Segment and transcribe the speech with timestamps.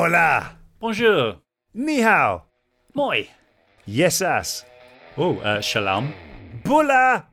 [0.00, 0.52] Hola.
[0.78, 1.38] Bonjour.
[1.74, 2.44] Ni hao.
[2.94, 3.26] Moi.
[3.84, 4.64] Yes, ass.
[5.16, 6.14] Oh, uh, shalom.
[6.62, 7.26] Bula.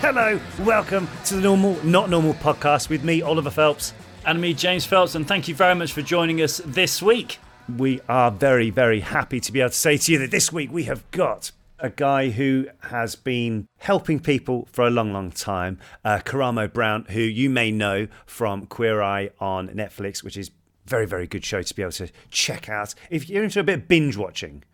[0.00, 3.92] Hello, welcome to the normal, not normal podcast with me, Oliver Phelps.
[4.24, 7.38] And me, James Phelps, and thank you very much for joining us this week.
[7.76, 10.72] We are very, very happy to be able to say to you that this week
[10.72, 11.50] we have got
[11.82, 17.04] a guy who has been helping people for a long, long time, uh, Karamo Brown,
[17.10, 20.52] who you may know from Queer Eye on Netflix, which is a
[20.88, 22.94] very, very good show to be able to check out.
[23.10, 24.64] If you're into a bit of binge watching,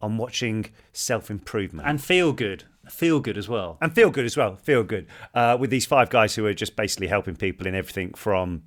[0.00, 2.64] on watching self improvement And feel good.
[2.88, 3.78] Feel good as well.
[3.80, 4.56] and feel good as well.
[4.56, 8.14] Feel good uh, with these five guys who are just basically helping people in everything
[8.14, 8.62] from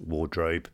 [0.00, 0.68] wardrobe,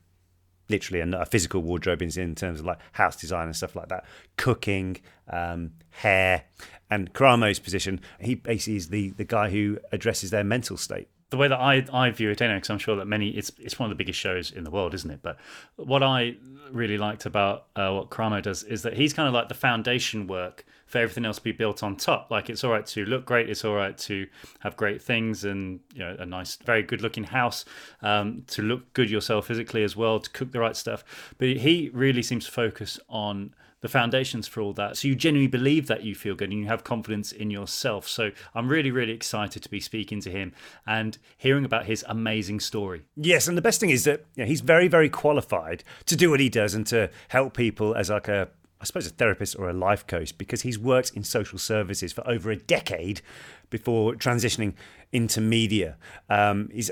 [0.71, 4.05] literally a, a physical wardrobe in, terms of like house design and stuff like that,
[4.37, 6.45] cooking, um, hair,
[6.91, 8.01] and Karamo's position.
[8.21, 11.09] He basically is the the guy who addresses their mental state.
[11.31, 13.79] the way that I, I view it, anyway, because I'm sure that many it's it's
[13.79, 15.21] one of the biggest shows in the world, isn't it?
[15.23, 15.37] But
[15.77, 16.37] what I
[16.71, 20.27] really liked about uh, what Karamo does is that he's kind of like the foundation
[20.27, 22.31] work for everything else to be built on top.
[22.31, 24.27] Like it's all right to look great, it's all right to
[24.59, 27.65] have great things, and you know a nice, very good looking house,
[28.03, 31.05] um, to look good yourself physically as well, to cook the right stuff.
[31.39, 34.97] But he really seems to focus on the foundations for all that.
[34.97, 38.07] So you genuinely believe that you feel good and you have confidence in yourself.
[38.07, 40.53] So I'm really, really excited to be speaking to him
[40.87, 43.03] and hearing about his amazing story.
[43.17, 46.31] Yes, and the best thing is that you know, he's very, very qualified to do
[46.31, 48.49] what he does and to help people as like a,
[48.81, 52.27] I suppose, a therapist or a life coach because he's worked in social services for
[52.29, 53.21] over a decade
[53.69, 54.75] before transitioning
[55.13, 55.97] into media.
[56.29, 56.91] Um, he's,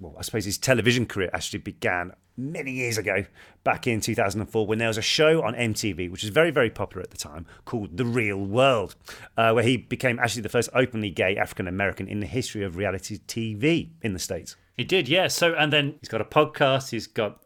[0.00, 3.24] well, I suppose his television career actually began many years ago,
[3.64, 7.02] back in 2004, when there was a show on MTV, which was very, very popular
[7.02, 8.94] at the time, called The Real World,
[9.36, 12.76] uh, where he became actually the first openly gay African American in the history of
[12.76, 14.56] reality TV in the States.
[14.76, 15.28] He did, yeah.
[15.28, 17.40] So, and then he's got a podcast, he's got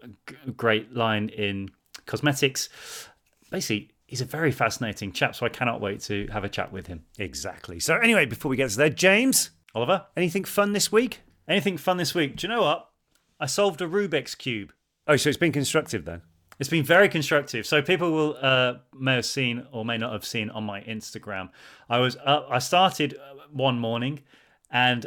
[0.47, 1.71] a great line in
[2.07, 2.69] cosmetics.
[3.51, 6.87] Basically, he's a very fascinating chap, so I cannot wait to have a chat with
[6.87, 7.05] him.
[7.19, 7.81] Exactly.
[7.81, 11.21] So, anyway, before we get to there, James, Oliver, anything fun this week?
[11.51, 12.37] anything fun this week?
[12.37, 12.89] Do you know what?
[13.39, 14.73] I solved a Rubik's Cube.
[15.07, 16.23] Oh, so it's been constructive then.
[16.59, 17.67] It's been very constructive.
[17.67, 21.51] So people will uh, may have seen or may not have seen on my Instagram.
[21.89, 24.21] I was up, I started uh, one morning,
[24.71, 25.07] and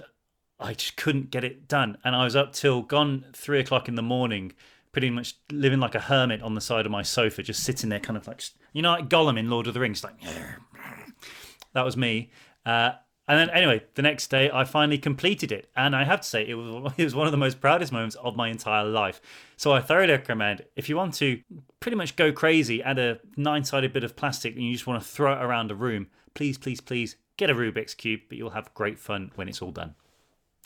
[0.60, 1.98] I just couldn't get it done.
[2.04, 4.54] And I was up till gone three o'clock in the morning,
[4.94, 8.00] pretty much living like a hermit on the side of my sofa, just sitting there,
[8.00, 10.16] kind of like you know, like Gollum in Lord of the Rings, like
[11.74, 12.32] that was me.
[12.66, 12.92] Uh,
[13.28, 16.48] and then anyway, the next day I finally completed it, and I have to say
[16.48, 19.20] it was it was one of the most proudest moments of my entire life.
[19.58, 21.42] So I thoroughly recommend if you want to
[21.80, 25.08] pretty much go crazy, add a nine-sided bit of plastic, and you just want to
[25.08, 26.08] throw it around a room.
[26.34, 29.72] Please, please, please get a Rubik's cube, but you'll have great fun when it's all
[29.72, 29.96] done.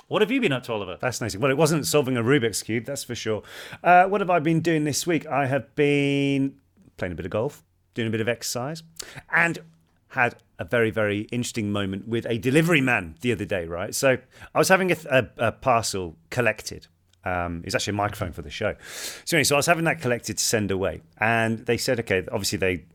[0.07, 0.95] What have you been up to, Oliver?
[0.95, 1.41] Fascinating.
[1.41, 3.43] Well, it wasn't solving a Rubik's Cube, that's for sure.
[3.83, 5.27] Uh, what have I been doing this week?
[5.27, 6.55] I have been
[6.95, 7.61] playing a bit of golf,
[7.93, 8.83] doing a bit of exercise,
[9.33, 9.59] and
[10.09, 13.93] had a very, very interesting moment with a delivery man the other day, right?
[13.93, 14.17] So
[14.55, 16.87] I was having a, a, a parcel collected.
[17.25, 18.75] Um, it's actually a microphone for the show.
[19.25, 22.25] So anyway, so I was having that collected to send away, and they said, okay,
[22.31, 22.85] obviously they,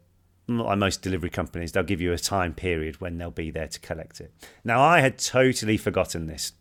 [0.48, 3.78] like most delivery companies, they'll give you a time period when they'll be there to
[3.80, 4.32] collect it.
[4.64, 6.52] Now I had totally forgotten this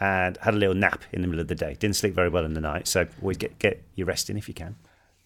[0.00, 1.76] and had a little nap in the middle of the day.
[1.78, 4.48] Didn't sleep very well in the night, so always get get your rest in if
[4.48, 4.76] you can.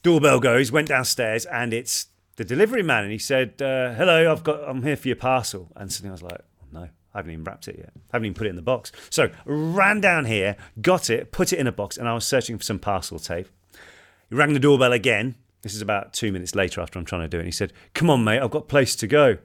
[0.03, 4.43] Doorbell goes, went downstairs, and it's the delivery man, and he said, uh, "Hello, I've
[4.43, 7.31] got, I'm here for your parcel." And suddenly I was like, oh, "No, I haven't
[7.31, 7.93] even wrapped it yet.
[7.95, 11.53] I haven't even put it in the box." So ran down here, got it, put
[11.53, 13.49] it in a box, and I was searching for some parcel tape.
[14.29, 15.37] He rang the doorbell again.
[15.63, 17.41] This is about two minutes later after I'm trying to do it.
[17.41, 19.39] And he said, "Come on, mate, I've got place to go."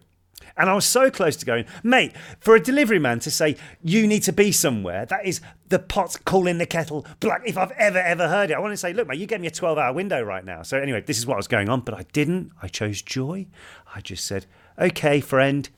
[0.58, 4.08] And I was so close to going, mate, for a delivery man to say, you
[4.08, 7.42] need to be somewhere, that is the pot calling the kettle black.
[7.46, 9.48] If I've ever, ever heard it, I want to say, look, mate, you gave me
[9.48, 10.64] a 12 hour window right now.
[10.64, 12.52] So, anyway, this is what was going on, but I didn't.
[12.62, 13.48] I chose joy.
[13.96, 14.46] I just said,
[14.78, 15.70] okay, friend,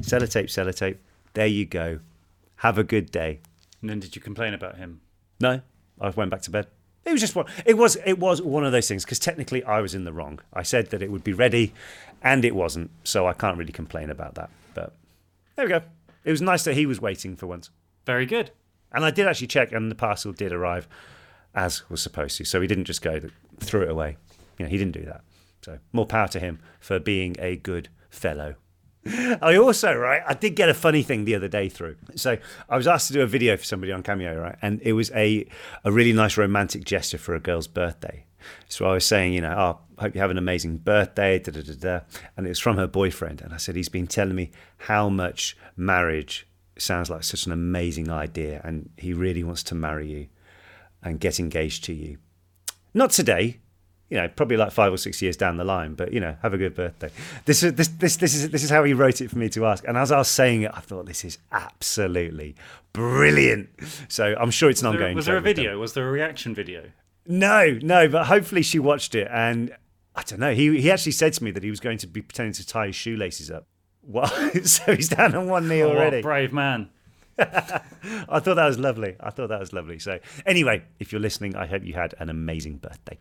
[0.00, 0.98] sellotape, sellotape.
[1.34, 2.00] There you go.
[2.56, 3.40] Have a good day.
[3.80, 5.00] And then did you complain about him?
[5.40, 5.60] No,
[6.00, 6.66] I went back to bed.
[7.06, 7.46] It was just one.
[7.64, 7.96] It was.
[8.04, 10.40] It was one of those things because technically I was in the wrong.
[10.52, 11.72] I said that it would be ready,
[12.22, 12.90] and it wasn't.
[13.04, 14.50] So I can't really complain about that.
[14.74, 14.92] But
[15.54, 15.82] there we go.
[16.24, 17.70] It was nice that he was waiting for once,
[18.04, 18.50] Very good.
[18.92, 20.88] and I did actually check, and the parcel did arrive
[21.54, 22.44] as was supposed to.
[22.44, 23.20] So he didn't just go
[23.60, 24.16] threw it away.
[24.58, 25.22] You know, he didn't do that.
[25.62, 28.56] So more power to him for being a good fellow.
[29.42, 31.96] I also, right, I did get a funny thing the other day through.
[32.14, 32.38] So
[32.68, 34.56] I was asked to do a video for somebody on Cameo, right?
[34.62, 35.46] And it was a,
[35.84, 38.24] a really nice romantic gesture for a girl's birthday.
[38.68, 41.62] So I was saying, you know, oh, hope you have an amazing birthday, da da
[41.62, 42.00] da da.
[42.36, 43.40] And it was from her boyfriend.
[43.40, 46.46] And I said, he's been telling me how much marriage
[46.78, 48.60] sounds like such an amazing idea.
[48.64, 50.28] And he really wants to marry you
[51.02, 52.18] and get engaged to you.
[52.94, 53.60] Not today,
[54.10, 55.94] you know, probably like five or six years down the line.
[55.94, 57.10] But you know, have a good birthday.
[57.44, 59.66] This is this this this is this is how he wrote it for me to
[59.66, 59.84] ask.
[59.86, 62.54] And as I was saying it, I thought this is absolutely
[62.92, 63.68] brilliant.
[64.08, 65.16] So I'm sure it's an Was there, ongoing.
[65.16, 65.64] was there a joke with them.
[65.64, 65.78] video?
[65.78, 66.84] Was there a reaction video?
[67.26, 69.28] No, no, but hopefully she watched it.
[69.32, 69.74] And
[70.14, 70.54] I don't know.
[70.54, 72.86] He he actually said to me that he was going to be pretending to tie
[72.86, 73.66] his shoelaces up.
[74.06, 74.30] What?
[74.68, 76.22] so he's down on one knee Oh, what a already.
[76.22, 76.90] brave man.
[77.38, 79.16] I thought that was lovely.
[79.18, 79.98] I thought that was lovely.
[79.98, 83.18] So anyway, if you're listening, I hope you had an amazing birthday.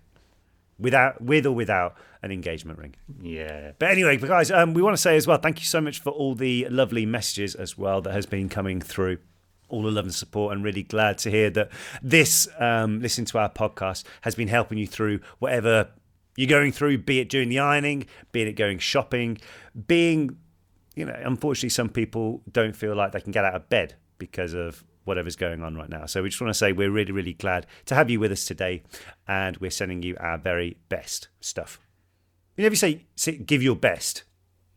[0.77, 2.95] Without, with or without an engagement ring.
[3.21, 3.71] Yeah.
[3.79, 6.09] But anyway, guys, um, we want to say as well, thank you so much for
[6.09, 9.19] all the lovely messages as well that has been coming through.
[9.67, 11.71] All the love and support, and really glad to hear that
[12.03, 15.89] this um, listening to our podcast has been helping you through whatever
[16.37, 19.39] you're going through, be it doing the ironing, be it going shopping,
[19.87, 20.37] being,
[20.95, 24.53] you know, unfortunately, some people don't feel like they can get out of bed because
[24.53, 26.05] of whatever's going on right now.
[26.05, 28.45] So we just want to say we're really, really glad to have you with us
[28.45, 28.83] today,
[29.27, 31.79] and we're sending you our very best stuff.
[32.57, 34.23] You know, if you say, say give your best,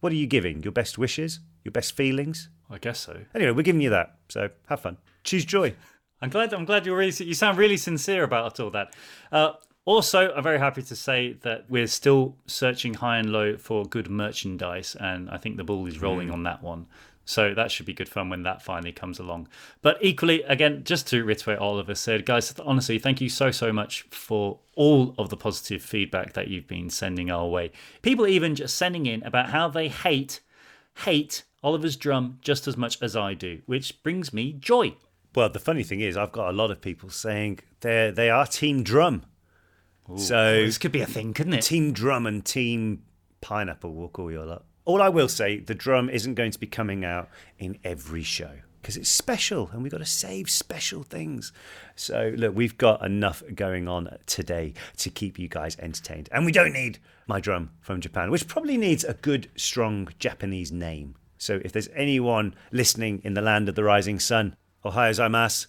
[0.01, 0.63] what are you giving?
[0.63, 1.41] Your best wishes?
[1.65, 2.49] Your best feelings?
[2.71, 3.25] I guess so.
[3.35, 4.19] Anyway, we're giving you that.
[4.29, 4.99] So have fun.
[5.25, 5.75] Choose joy.
[6.21, 6.53] I'm glad.
[6.53, 7.13] I'm glad you're really.
[7.25, 8.95] You sound really sincere about all that.
[9.31, 9.53] Uh,
[9.85, 14.11] also, I'm very happy to say that we're still searching high and low for good
[14.11, 16.87] merchandise, and I think the ball is rolling on that one.
[17.29, 19.49] So that should be good fun when that finally comes along.
[19.83, 23.51] But equally, again, just to reiterate all of us said, guys, honestly, thank you so,
[23.51, 27.71] so much for all of the positive feedback that you've been sending our way.
[28.01, 30.41] People even just sending in about how they hate,
[31.05, 34.95] hate Oliver's drum just as much as I do, which brings me joy.
[35.35, 38.47] Well, the funny thing is, I've got a lot of people saying they they are
[38.47, 39.25] Team Drum.
[40.17, 41.63] so This could be a thing, couldn't it?
[41.63, 43.03] Team Drum and Team
[43.43, 44.68] Pineapple We'll call you all up.
[44.89, 48.53] All I will say, the drum isn't going to be coming out in every show
[48.81, 51.53] because it's special and we've got to save special things.
[51.95, 56.31] So, look, we've got enough going on today to keep you guys entertained.
[56.33, 60.73] And we don't need my drum from Japan, which probably needs a good, strong Japanese
[60.73, 61.17] name.
[61.37, 64.57] So, if there's anyone listening in the land of the rising sun,
[64.87, 65.67] Ohio Zaimasu,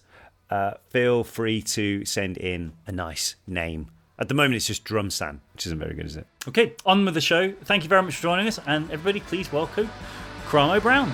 [0.48, 3.90] uh, feel free to send in a nice name.
[4.20, 6.26] At the moment, it's just Drum San, which isn't very good, is it?
[6.46, 7.54] Okay, on with the show.
[7.64, 9.88] Thank you very much for joining us, and everybody, please welcome
[10.46, 11.10] Karamo Brown.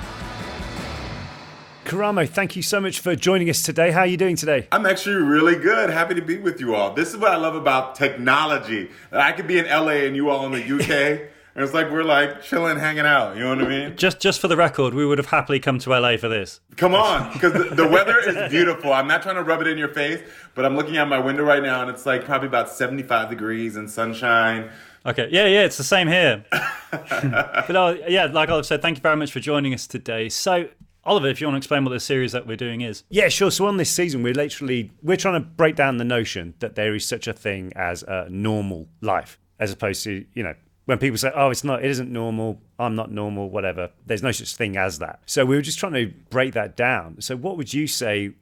[1.85, 3.93] Karamo, thank you so much for joining us today.
[3.93, 4.67] How are you doing today?
[4.73, 5.89] I'm actually really good.
[5.89, 6.95] Happy to be with you all.
[6.95, 8.91] This is what I love about technology.
[9.13, 11.31] I could be in LA and you all in the UK.
[11.57, 13.35] and it's like we're like chilling, hanging out.
[13.35, 13.97] You know what I mean?
[13.97, 16.61] Just, just for the record, we would have happily come to LA for this.
[16.77, 18.93] Come on, because the, the weather is beautiful.
[18.93, 20.21] I'm not trying to rub it in your face,
[20.55, 23.77] but I'm looking out my window right now and it's like probably about 75 degrees
[23.77, 24.71] and sunshine.
[25.07, 26.45] Okay, yeah, yeah, it's the same here.
[26.91, 30.29] but uh, yeah, like Oliver said, thank you very much for joining us today.
[30.29, 30.69] So,
[31.05, 33.05] Oliver, if you want to explain what the series that we're doing is.
[33.09, 33.51] Yeah, sure.
[33.51, 36.95] So on this season, we're literally we're trying to break down the notion that there
[36.95, 40.55] is such a thing as a normal life, as opposed to you know
[40.87, 42.61] when people say, "Oh, it's not, it isn't normal.
[42.79, 43.51] I'm not normal.
[43.51, 45.21] Whatever." There's no such thing as that.
[45.27, 47.21] So we were just trying to break that down.
[47.21, 48.33] So what would you say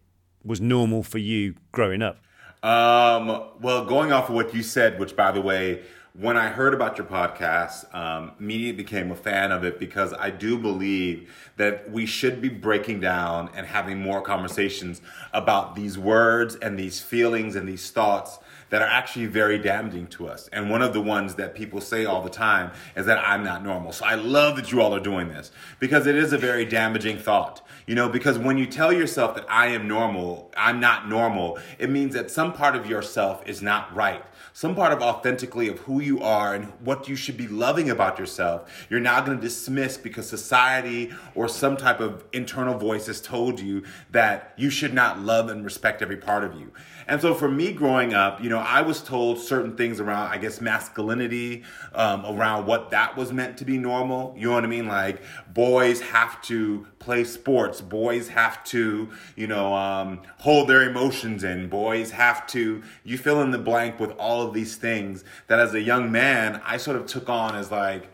[0.44, 2.18] was normal for you growing up?
[2.62, 3.26] Um,
[3.60, 5.82] well, going off of what you said, which by the way,
[6.18, 10.30] when I heard about your podcast, um, immediately became a fan of it because I
[10.30, 16.54] do believe that we should be breaking down and having more conversations about these words
[16.54, 18.38] and these feelings and these thoughts
[18.74, 20.48] that are actually very damaging to us.
[20.48, 23.62] And one of the ones that people say all the time is that I'm not
[23.62, 23.92] normal.
[23.92, 27.18] So I love that you all are doing this because it is a very damaging
[27.18, 27.64] thought.
[27.86, 31.88] You know, because when you tell yourself that I am normal, I'm not normal, it
[31.88, 34.24] means that some part of yourself is not right
[34.56, 38.20] some part of authentically of who you are and what you should be loving about
[38.20, 43.20] yourself, you're now going to dismiss because society or some type of internal voice has
[43.20, 46.70] told you that you should not love and respect every part of you.
[47.06, 50.38] And so for me growing up, you know, I was told certain things around, I
[50.38, 54.34] guess, masculinity, um, around what that was meant to be normal.
[54.36, 54.86] You know what I mean?
[54.86, 57.80] Like boys have to play sports.
[57.80, 61.68] Boys have to, you know, um, hold their emotions in.
[61.68, 65.74] Boys have to, you fill in the blank with all of these things that as
[65.74, 68.10] a young man, I sort of took on as like,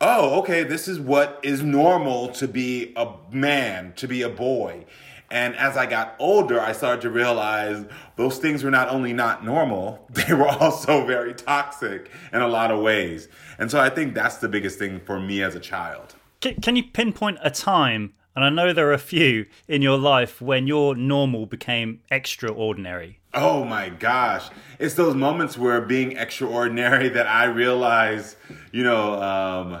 [0.00, 4.84] oh, okay, this is what is normal to be a man, to be a boy.
[5.30, 7.84] And as I got older, I started to realize
[8.16, 12.70] those things were not only not normal, they were also very toxic in a lot
[12.70, 13.28] of ways.
[13.58, 16.14] And so I think that's the biggest thing for me as a child.
[16.40, 20.40] Can, you pinpoint a time, and I know there are a few in your life,
[20.40, 23.18] when your normal became extraordinary?
[23.34, 24.48] Oh my gosh.
[24.78, 28.36] It's those moments where being extraordinary that I realize,
[28.72, 29.80] you know, um,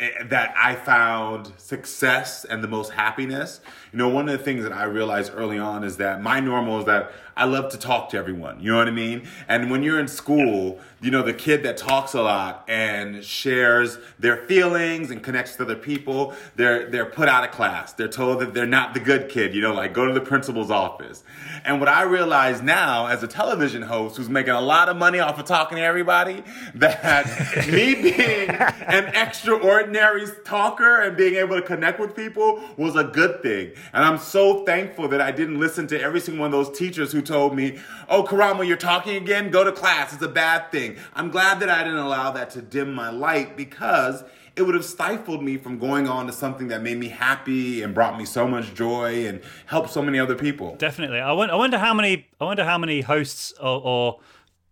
[0.00, 3.60] Eh, that I found success and the most happiness.
[3.92, 6.78] You know, one of the things that I realized early on is that my normal
[6.78, 8.60] is that I love to talk to everyone.
[8.60, 9.26] You know what I mean?
[9.48, 13.98] And when you're in school, you know, the kid that talks a lot and shares
[14.18, 17.94] their feelings and connects with other people, they're they're put out of class.
[17.94, 20.70] They're told that they're not the good kid, you know, like go to the principal's
[20.70, 21.24] office.
[21.64, 25.18] And what I realize now as a television host who's making a lot of money
[25.18, 26.42] off of talking to everybody,
[26.74, 27.26] that
[27.70, 33.42] me being an extraordinary talker and being able to connect with people was a good
[33.42, 33.72] thing.
[33.92, 37.12] And I'm so thankful that I didn't listen to every single one of those teachers
[37.12, 39.50] who told me, "Oh, Karamo, you're talking again?
[39.50, 40.12] Go to class.
[40.12, 43.56] It's a bad thing." I'm glad that I didn't allow that to dim my light
[43.56, 44.24] because
[44.56, 47.94] it would have stifled me from going on to something that made me happy and
[47.94, 50.76] brought me so much joy and helped so many other people.
[50.76, 51.20] Definitely.
[51.20, 54.20] I wonder, I wonder how many I wonder how many hosts or, or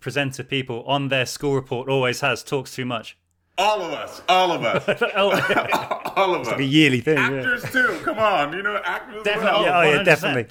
[0.01, 3.17] presenter people on their school report always has talks too much.
[3.59, 6.05] All of us, all of us, all of us.
[6.19, 7.17] Like a yearly thing.
[7.17, 7.71] Actors yeah.
[7.71, 8.01] too.
[8.03, 9.23] Come on, you know actors.
[9.25, 9.63] Definitely.
[9.63, 9.81] Well.
[9.81, 10.47] Oh yeah, definitely,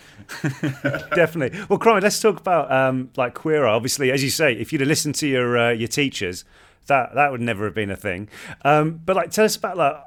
[1.13, 1.59] definitely.
[1.67, 3.65] Well, Cromie, let's talk about um, like queer.
[3.65, 6.45] Obviously, as you say, if you'd have listened to your uh, your teachers,
[6.87, 8.29] that that would never have been a thing.
[8.63, 9.97] Um, but like, tell us about like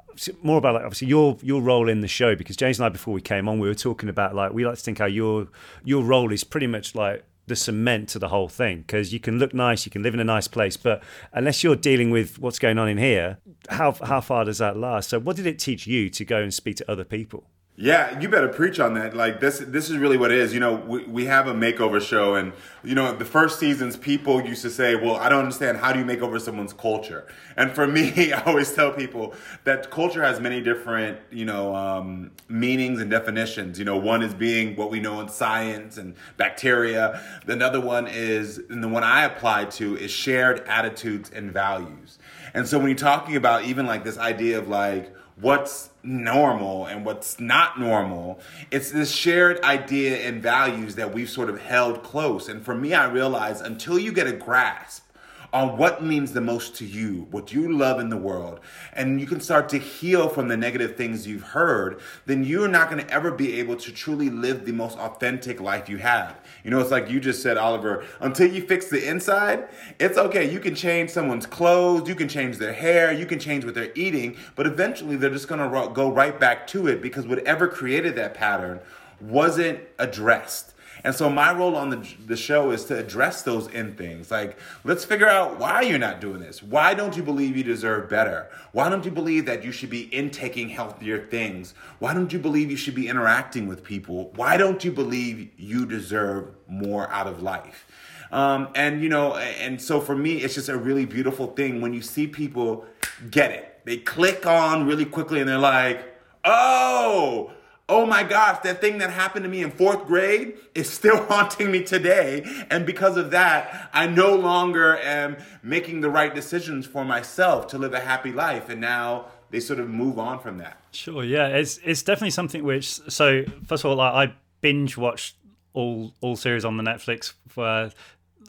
[0.43, 3.13] more about like obviously your your role in the show because James and I before
[3.15, 5.49] we came on we were talking about like we like to think how your
[5.85, 9.39] your role is pretty much like the cement to the whole thing because you can
[9.39, 11.03] look nice, you can live in a nice place, but
[11.35, 13.39] unless you're dealing with what's going on in here,
[13.69, 15.11] how how far does that last?
[15.11, 17.45] So, what did it teach you to go and speak to other people?
[17.83, 19.17] Yeah, you better preach on that.
[19.17, 20.53] Like this, this is really what it is.
[20.53, 22.53] You know, we, we have a makeover show, and
[22.85, 25.79] you know, the first seasons, people used to say, "Well, I don't understand.
[25.79, 29.33] How do you make over someone's culture?" And for me, I always tell people
[29.65, 33.79] that culture has many different, you know, um, meanings and definitions.
[33.79, 37.23] You know, one is being what we know in science and bacteria.
[37.47, 42.19] Another one is, and the one I apply to is shared attitudes and values.
[42.55, 47.05] And so when you're talking about even like this idea of like what's normal and
[47.05, 48.41] what's not normal.
[48.71, 52.49] It's this shared idea and values that we've sort of held close.
[52.49, 55.10] And for me, I realize until you get a grasp
[55.53, 58.61] on what means the most to you, what you love in the world,
[58.93, 62.89] and you can start to heal from the negative things you've heard, then you're not
[62.91, 66.39] going to ever be able to truly live the most authentic life you have.
[66.63, 70.51] You know, it's like you just said, Oliver, until you fix the inside, it's okay.
[70.51, 73.93] You can change someone's clothes, you can change their hair, you can change what they're
[73.95, 78.15] eating, but eventually they're just going to go right back to it because whatever created
[78.17, 78.81] that pattern
[79.21, 80.70] wasn't addressed.
[81.05, 84.31] And so my role on the, the show is to address those in things.
[84.31, 86.63] Like, let's figure out why you're not doing this.
[86.63, 88.49] Why don't you believe you deserve better?
[88.73, 91.75] Why don't you believe that you should be intaking healthier things?
[91.99, 94.33] Why don't you believe you should be interacting with people?
[94.37, 97.87] Why don't you believe you deserve more out of life?
[98.33, 101.93] Um, and you know, and so for me, it's just a really beautiful thing when
[101.93, 102.85] you see people
[103.31, 103.81] get it.
[103.85, 107.53] They click on really quickly and they're like, oh,
[107.91, 111.71] oh my gosh, that thing that happened to me in fourth grade is still haunting
[111.71, 112.45] me today.
[112.71, 117.79] And because of that, I no longer am making the right decisions for myself to
[117.79, 118.69] live a happy life.
[118.69, 120.79] And now they sort of move on from that.
[120.93, 122.89] Sure, yeah, it's it's definitely something which.
[122.89, 125.37] So first of all, like, I binge watched
[125.73, 127.91] all all series on the Netflix for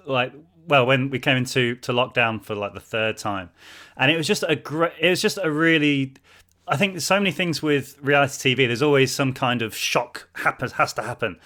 [0.06, 0.34] like
[0.68, 3.50] well when we came into to lockdown for like the third time,
[3.98, 4.94] and it was just a great.
[5.00, 6.14] It was just a really
[6.68, 8.68] I think so many things with reality TV.
[8.68, 11.40] There's always some kind of shock happens has to happen.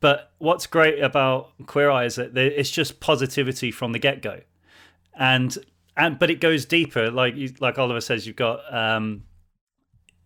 [0.00, 4.40] But what's great about Queer Eye is that it's just positivity from the get go,
[5.18, 5.56] and
[5.96, 7.10] and but it goes deeper.
[7.10, 9.24] Like you, like Oliver says, you've got um,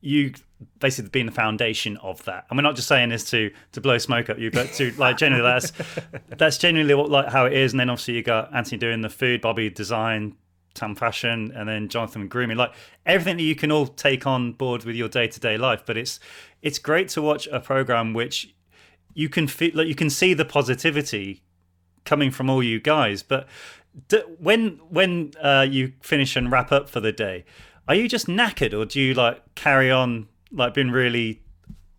[0.00, 0.34] you
[0.78, 2.46] basically being the foundation of that.
[2.50, 5.16] And we're not just saying this to to blow smoke up you, but to like
[5.16, 5.72] generally that's
[6.36, 7.72] that's genuinely what like how it is.
[7.72, 10.36] And then obviously you got Antoni doing the food, Bobby design,
[10.80, 12.56] Tan fashion, and then Jonathan grooming.
[12.56, 12.72] Like
[13.04, 15.82] everything that you can all take on board with your day to day life.
[15.84, 16.18] But it's
[16.62, 18.54] it's great to watch a program which
[19.12, 21.42] you can feel like you can see the positivity
[22.04, 23.22] coming from all you guys.
[23.22, 23.46] But
[24.08, 27.44] d- when when uh, you finish and wrap up for the day,
[27.86, 31.42] are you just knackered, or do you like carry on like being really?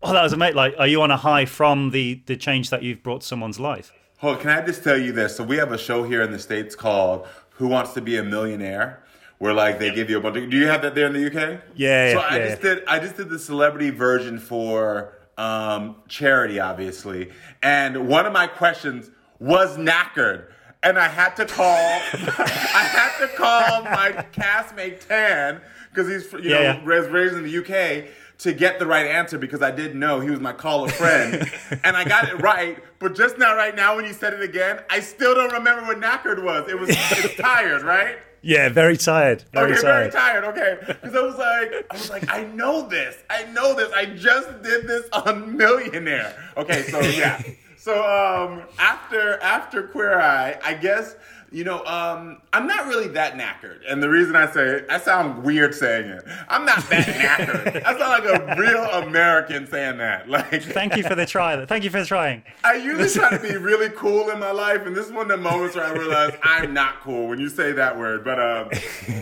[0.02, 0.56] Oh, that was amazing!
[0.56, 3.92] Like, are you on a high from the the change that you've brought someone's life?
[4.24, 5.36] Oh, can I just tell you this?
[5.36, 8.22] So we have a show here in the states called "Who Wants to Be a
[8.22, 9.02] Millionaire."
[9.38, 10.50] Where like they give you a bunch of.
[10.50, 11.60] Do you have that there in the UK?
[11.74, 12.12] Yeah.
[12.12, 12.48] So yeah, I yeah.
[12.48, 12.84] just did.
[12.86, 17.30] I just did the celebrity version for um, charity, obviously.
[17.62, 20.46] And one of my questions was knackered.
[20.84, 21.64] And I had to call,
[22.12, 27.58] I had to call my castmate Tan, because he's, you know, Yeah, raised in the
[27.58, 28.08] UK,
[28.42, 31.50] to get the right answer because I didn't know he was my call a friend.
[31.84, 34.80] and I got it right, but just now, right now, when you said it again,
[34.90, 36.68] I still don't remember what knackered was.
[36.68, 38.18] It was, it's tired, right?
[38.42, 39.44] Yeah, very tired.
[39.52, 40.12] Very okay, tired.
[40.12, 40.44] very tired.
[40.44, 43.16] Okay, because I was like, I was like, I know this.
[43.30, 43.92] I know this.
[43.92, 46.36] I just did this on Millionaire.
[46.56, 47.42] Okay, so yeah.
[47.82, 51.16] So um, after after Queer Eye, I guess
[51.52, 54.98] you know um, I'm not really that knackered, and the reason I say it, I
[54.98, 56.24] sound weird saying it.
[56.48, 57.84] I'm not that knackered.
[57.84, 60.22] I sound like a real American saying that.
[60.32, 61.62] Like, Thank you for the try.
[61.66, 62.42] Thank you for trying.
[62.64, 65.36] I usually try to be really cool in my life, and this is one of
[65.36, 68.24] the moments where I realize I'm not cool when you say that word.
[68.24, 68.70] But um,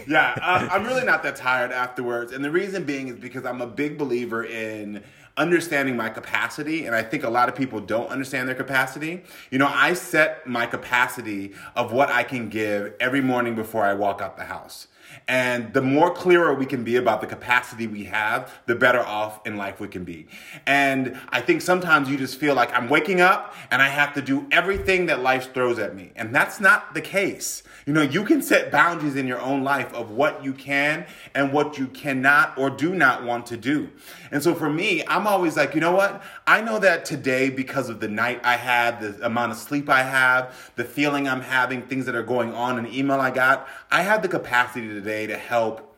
[0.07, 3.61] yeah, I, I'm really not that tired afterwards, and the reason being is because I'm
[3.61, 5.03] a big believer in
[5.41, 9.59] understanding my capacity and i think a lot of people don't understand their capacity you
[9.59, 14.21] know i set my capacity of what i can give every morning before i walk
[14.21, 14.87] out the house
[15.29, 19.45] and the more clearer we can be about the capacity we have, the better off
[19.47, 20.27] in life we can be.
[20.67, 24.23] And I think sometimes you just feel like I'm waking up and I have to
[24.23, 26.13] do everything that life throws at me.
[26.17, 27.63] And that's not the case.
[27.91, 31.53] You know, you can set boundaries in your own life of what you can and
[31.53, 33.91] what you cannot or do not want to do.
[34.31, 36.23] And so for me, I'm always like, you know what?
[36.47, 40.05] I know that today, because of the night I had, the amount of sleep I
[40.05, 44.03] have, the feeling I'm having, things that are going on, an email I got, I
[44.03, 45.90] have the capacity today to help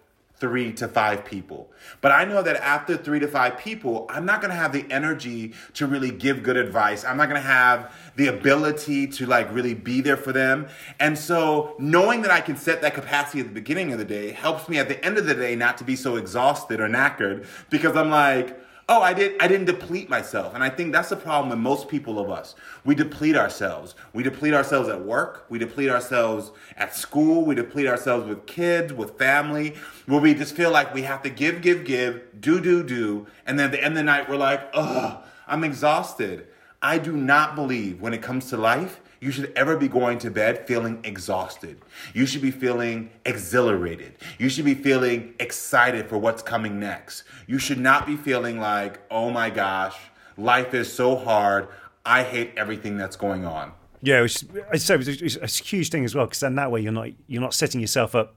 [0.42, 1.70] three to five people.
[2.00, 5.54] But I know that after three to five people, I'm not gonna have the energy
[5.74, 7.04] to really give good advice.
[7.04, 10.66] I'm not gonna have the ability to like really be there for them.
[10.98, 14.32] And so knowing that I can set that capacity at the beginning of the day
[14.32, 17.46] helps me at the end of the day not to be so exhausted or knackered
[17.70, 20.54] because I'm like, oh i did i didn't deplete myself.
[20.54, 22.54] And i think that's the problem with most people of us.
[22.84, 23.94] We deplete ourselves.
[24.12, 25.46] We deplete ourselves at work.
[25.48, 27.44] We deplete ourselves at school.
[27.44, 29.74] We deplete ourselves with kids with family
[30.06, 33.26] where we just feel like we have to give give give do do do.
[33.46, 36.48] And then at the end of the night we're like oh i'm exhausted.
[36.80, 40.32] I do not believe when it comes to life you should ever be going to
[40.32, 41.80] bed feeling exhausted.
[42.12, 44.14] You should be feeling exhilarated.
[44.36, 47.22] You should be feeling excited for what's coming next.
[47.46, 49.96] You should not be feeling like, oh my gosh,
[50.36, 51.68] life is so hard.
[52.04, 53.70] I hate everything that's going on.
[54.00, 56.72] Yeah, which, I say it's, it's, it's a huge thing as well because then that
[56.72, 58.34] way you're not you're not setting yourself up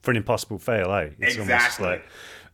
[0.00, 0.90] for an impossible fail.
[0.94, 1.10] Eh?
[1.18, 1.86] It's almost Exactly.
[1.86, 2.04] like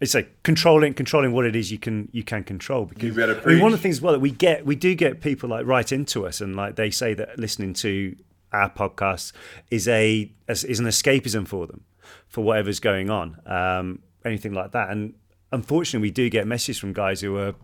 [0.01, 2.87] it's like controlling controlling what it is you can you can control.
[2.87, 4.95] Because You better I mean, one of the things well that we get we do
[4.95, 8.15] get people like write into us and like they say that listening to
[8.53, 9.33] our podcast
[9.71, 11.85] is a is an escapism for them
[12.29, 14.91] for whatever's going on, um, anything like that.
[14.91, 15.15] And
[15.53, 17.55] unfortunately, we do get messages from guys who are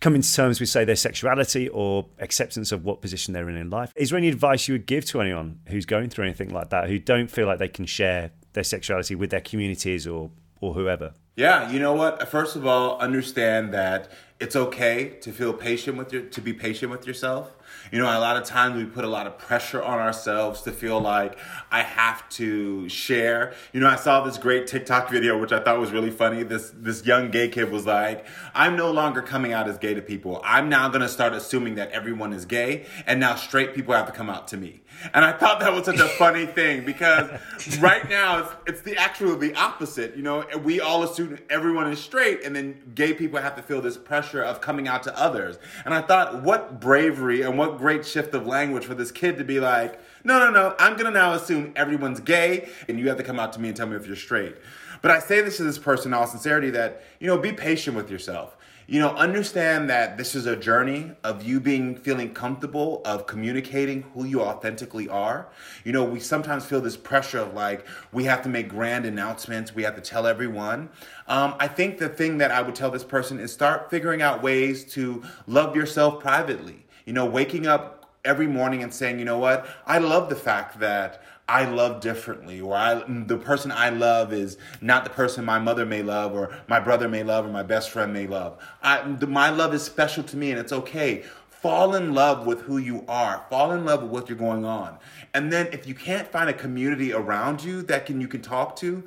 [0.00, 3.70] coming to terms with, say, their sexuality or acceptance of what position they're in in
[3.70, 3.92] life.
[3.96, 6.88] Is there any advice you would give to anyone who's going through anything like that,
[6.88, 11.12] who don't feel like they can share their sexuality with their communities or or whoever?
[11.34, 12.28] Yeah, you know what?
[12.28, 16.90] First of all, understand that it's okay to feel patient with your to be patient
[16.90, 17.56] with yourself.
[17.90, 20.72] You know, a lot of times we put a lot of pressure on ourselves to
[20.72, 21.38] feel like
[21.70, 23.54] I have to share.
[23.72, 26.42] You know, I saw this great TikTok video which I thought was really funny.
[26.42, 30.02] This this young gay kid was like, "I'm no longer coming out as gay to
[30.02, 30.42] people.
[30.44, 34.06] I'm now going to start assuming that everyone is gay and now straight people have
[34.06, 34.82] to come out to me."
[35.14, 37.30] And I thought that was such a funny thing because
[37.78, 40.16] right now it's, it's the actual the opposite.
[40.16, 43.80] You know, we all assume everyone is straight, and then gay people have to feel
[43.80, 45.58] this pressure of coming out to others.
[45.84, 49.44] And I thought, what bravery and what great shift of language for this kid to
[49.44, 53.24] be like, no, no, no, I'm gonna now assume everyone's gay, and you have to
[53.24, 54.56] come out to me and tell me if you're straight.
[55.00, 57.96] But I say this to this person in all sincerity that, you know, be patient
[57.96, 58.56] with yourself.
[58.92, 64.02] You know, understand that this is a journey of you being feeling comfortable of communicating
[64.12, 65.48] who you authentically are.
[65.82, 69.74] You know, we sometimes feel this pressure of like we have to make grand announcements,
[69.74, 70.90] we have to tell everyone.
[71.26, 74.42] Um, I think the thing that I would tell this person is start figuring out
[74.42, 76.84] ways to love yourself privately.
[77.06, 80.78] You know, waking up every morning and saying, you know what, I love the fact
[80.80, 85.58] that I love differently, or I, the person I love is not the person my
[85.58, 88.58] mother may love, or my brother may love, or my best friend may love.
[88.82, 91.24] I, my love is special to me, and it's okay.
[91.48, 93.44] Fall in love with who you are.
[93.50, 94.98] Fall in love with what you're going on.
[95.34, 98.76] And then, if you can't find a community around you that can you can talk
[98.76, 99.02] to,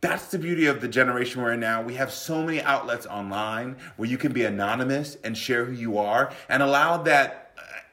[0.00, 1.82] that's the beauty of the generation we're in now.
[1.82, 5.98] We have so many outlets online where you can be anonymous and share who you
[5.98, 7.39] are and allow that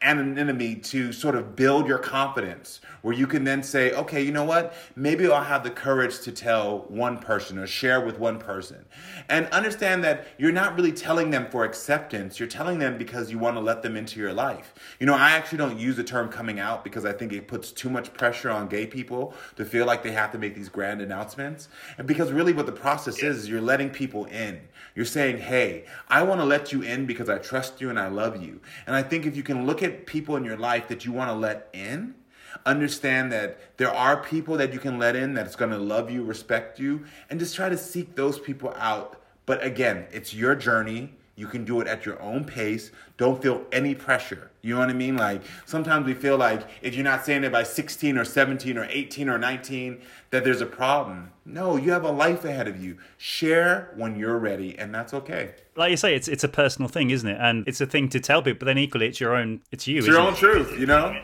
[0.02, 4.44] anonymity to sort of build your confidence where you can then say okay you know
[4.44, 4.74] what?
[4.96, 8.86] Maybe i'll have the courage to tell one person or share with one person.
[9.30, 12.40] And understand that you're not really telling them for acceptance.
[12.40, 14.74] You're telling them because you want to let them into your life.
[15.00, 17.72] You know i actually don't use the term coming out because i think it puts
[17.72, 21.02] too much pressure on gay people to feel like they have to make these grand
[21.02, 21.70] announcements.
[21.98, 24.60] And because really what the process is, is you're letting people in
[24.98, 28.08] you're saying hey i want to let you in because i trust you and i
[28.08, 31.06] love you and i think if you can look at people in your life that
[31.06, 32.16] you want to let in,
[32.66, 36.24] understand that there are people that you can let in that's going to love you,
[36.24, 39.22] respect you, and just try to seek those people out.
[39.46, 41.14] But again, it's your journey.
[41.38, 42.92] You can do it at your own pace.
[43.16, 44.50] Don't feel any pressure.
[44.64, 45.16] You know what I mean?
[45.16, 48.86] Like sometimes we feel like if you're not saying it by 16 or 17 or
[48.90, 51.32] 18 or 19, that there's a problem.
[51.46, 52.98] No, you have a life ahead of you.
[53.18, 55.54] Share when you're ready, and that's okay.
[55.76, 57.38] Like you say, it's it's a personal thing, isn't it?
[57.40, 59.62] And it's a thing to tell people, but then equally, it's your own.
[59.72, 60.00] It's you.
[60.00, 60.38] It's your own it?
[60.38, 61.24] truth, you know.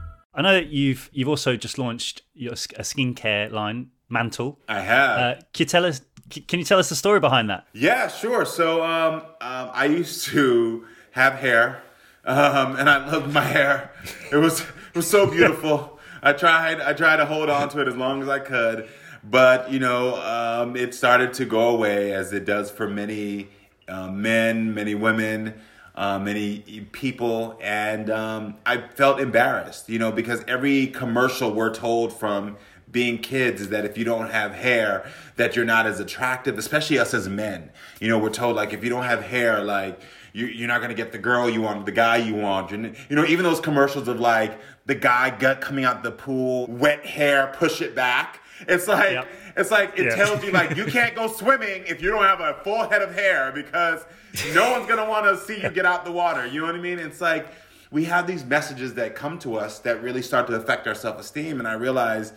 [0.33, 4.59] I know that you've you've also just launched your a skincare line, Mantle.
[4.67, 5.19] I have.
[5.19, 6.01] Uh, can you tell us?
[6.29, 7.67] Can you tell us the story behind that?
[7.73, 8.45] Yeah, sure.
[8.45, 11.83] So um, um, I used to have hair,
[12.23, 13.91] um, and I loved my hair.
[14.31, 15.99] It was it was so beautiful.
[16.23, 18.87] I tried I tried to hold on to it as long as I could,
[19.23, 23.49] but you know um, it started to go away as it does for many
[23.89, 25.55] uh, men, many women.
[25.93, 32.13] Uh, many people, and um, I felt embarrassed, you know, because every commercial we're told
[32.13, 32.55] from
[32.91, 36.99] being kids is that if you don't have hair, that you're not as attractive, especially
[36.99, 37.71] us as men.
[37.99, 40.01] You know, we're told like if you don't have hair, like
[40.33, 42.71] you're not gonna get the girl you want, the guy you want.
[42.71, 47.05] You know, even those commercials of like the guy gut coming out the pool, wet
[47.05, 48.39] hair, push it back.
[48.67, 49.27] It's like Yep.
[49.57, 50.15] it's like it Yeah.
[50.15, 53.13] tells you like you can't go swimming if you don't have a full head of
[53.13, 54.05] hair because
[54.53, 56.45] no one's gonna want to see you get out the water.
[56.45, 56.99] You know what I mean?
[56.99, 57.47] It's like
[57.91, 61.19] we have these messages that come to us that really start to affect our self
[61.19, 62.33] esteem, and I realized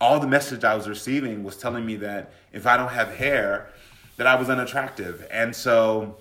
[0.00, 3.68] all the message I was receiving was telling me that if I don't have hair,
[4.16, 6.16] that I was unattractive, and so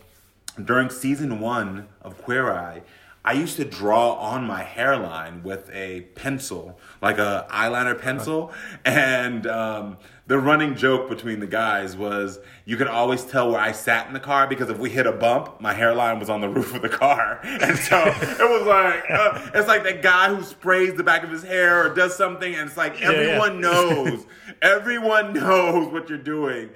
[0.66, 2.82] during season one of Queer Eye,
[3.24, 8.54] I used to draw on my hairline with a pencil, like a eyeliner pencil,
[8.86, 13.74] and um, the running joke between the guys was you could always tell where I
[13.74, 16.48] sat in the car because if we hit a bump, my hairline was on the
[16.56, 20.42] roof of the car, and so it was like uh, it's like that guy who
[20.42, 23.12] sprays the back of his hair or does something, and it's like yeah.
[23.12, 24.26] everyone knows,
[24.62, 26.70] everyone knows what you're doing.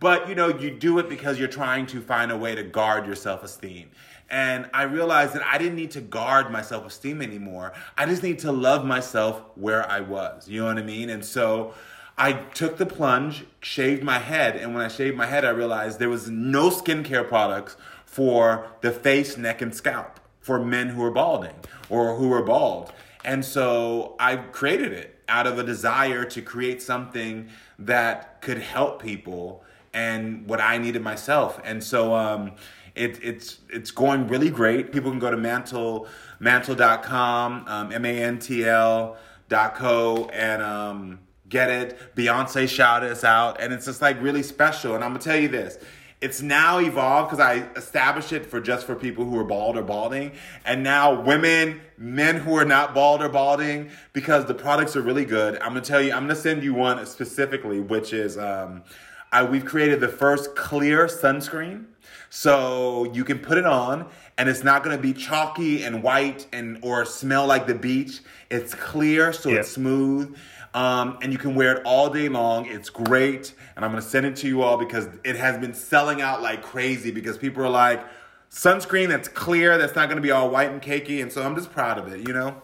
[0.00, 3.06] But you know, you do it because you're trying to find a way to guard
[3.06, 3.90] your self esteem.
[4.30, 7.72] And I realized that I didn't need to guard my self esteem anymore.
[7.96, 10.48] I just need to love myself where I was.
[10.48, 11.10] You know what I mean?
[11.10, 11.74] And so
[12.16, 15.98] I took the plunge, shaved my head, and when I shaved my head, I realized
[15.98, 21.10] there was no skincare products for the face, neck, and scalp for men who are
[21.10, 21.54] balding
[21.88, 22.92] or who are bald.
[23.24, 29.02] And so I created it out of a desire to create something that could help
[29.02, 29.62] people
[29.98, 31.60] and what I needed myself.
[31.64, 32.52] And so um,
[32.94, 34.92] it, it's it's going really great.
[34.92, 36.06] People can go to mantle
[36.38, 39.16] mantle.com, um, M A N T L
[39.48, 42.14] dot co and um, get it.
[42.14, 44.94] Beyonce shouted us out, and it's just like really special.
[44.94, 45.78] And I'm gonna tell you this.
[46.20, 49.82] It's now evolved because I established it for just for people who are bald or
[49.82, 50.32] balding,
[50.64, 55.24] and now women, men who are not bald or balding, because the products are really
[55.24, 55.54] good.
[55.60, 58.82] I'm gonna tell you, I'm gonna send you one specifically, which is um,
[59.32, 61.84] I, we've created the first clear sunscreen.
[62.30, 66.78] So you can put it on and it's not gonna be chalky and white and
[66.82, 68.20] or smell like the beach.
[68.50, 69.60] It's clear, so Yep.
[69.60, 70.36] it's smooth.
[70.74, 72.66] Um, and you can wear it all day long.
[72.66, 73.54] It's great.
[73.76, 76.62] And I'm gonna send it to you all because it has been selling out like
[76.62, 78.04] crazy because people are like,
[78.50, 81.22] sunscreen that's clear, that's not gonna be all white and cakey.
[81.22, 82.60] And so I'm just proud of it, you know?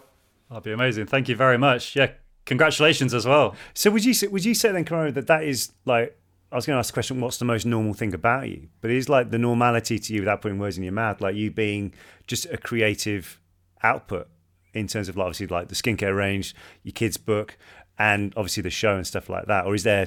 [0.50, 1.06] That'd be amazing.
[1.06, 1.96] Thank you very much.
[1.96, 2.10] Yeah,
[2.44, 3.54] congratulations as well.
[3.72, 6.16] So would you say, would you say then, Kamara, that that is like
[6.54, 8.68] I was going to ask the question, what's the most normal thing about you?
[8.80, 11.34] But it is like the normality to you without putting words in your mouth, like
[11.34, 11.92] you being
[12.28, 13.40] just a creative
[13.82, 14.28] output
[14.72, 17.58] in terms of like, obviously like the skincare range, your kids' book,
[17.98, 19.66] and obviously the show and stuff like that.
[19.66, 20.06] Or is there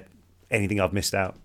[0.49, 1.35] anything I've missed out?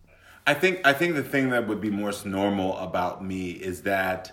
[0.47, 4.31] I think I think the thing that would be most normal about me is that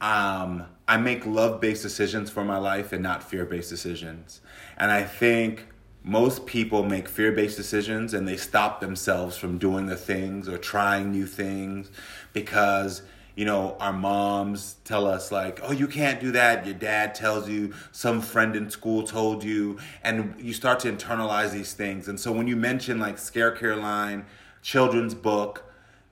[0.00, 4.40] um, I make love-based decisions for my life and not fear-based decisions.
[4.76, 5.68] And I think
[6.04, 11.10] most people make fear-based decisions and they stop themselves from doing the things or trying
[11.10, 11.90] new things
[12.32, 13.02] because
[13.34, 17.48] you know our moms tell us like oh you can't do that your dad tells
[17.48, 22.20] you some friend in school told you and you start to internalize these things and
[22.20, 24.24] so when you mention like skincare line
[24.62, 25.64] children's book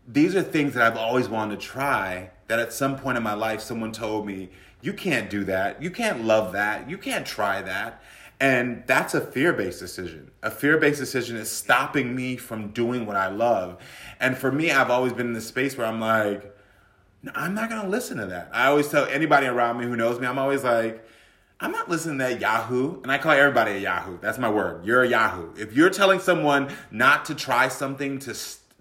[0.07, 2.31] these are things that I've always wanted to try.
[2.48, 4.50] That at some point in my life, someone told me,
[4.81, 5.83] You can't do that.
[5.83, 6.90] You can't love that.
[6.90, 8.02] You can't try that.
[8.42, 10.33] And that's a fear based decision.
[10.42, 13.81] A fear based decision is stopping me from doing what I love.
[14.18, 16.52] And for me, I've always been in this space where I'm like,
[17.22, 18.50] "No, I'm not going to listen to that.
[18.52, 21.07] I always tell anybody around me who knows me, I'm always like,
[21.61, 23.00] I'm not listening to that Yahoo.
[23.02, 24.18] And I call everybody a Yahoo.
[24.20, 24.85] That's my word.
[24.85, 25.55] You're a Yahoo.
[25.57, 28.35] If you're telling someone not to try something to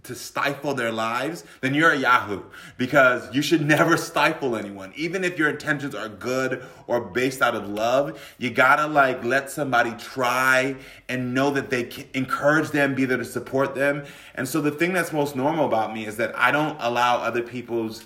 [0.04, 2.44] to stifle their lives, then you're a Yahoo
[2.78, 4.94] because you should never stifle anyone.
[4.96, 9.50] Even if your intentions are good or based out of love, you gotta like let
[9.50, 10.76] somebody try
[11.08, 14.04] and know that they can encourage them, be there to support them.
[14.36, 17.44] And so the thing that's most normal about me is that I don't allow other
[17.44, 18.06] people's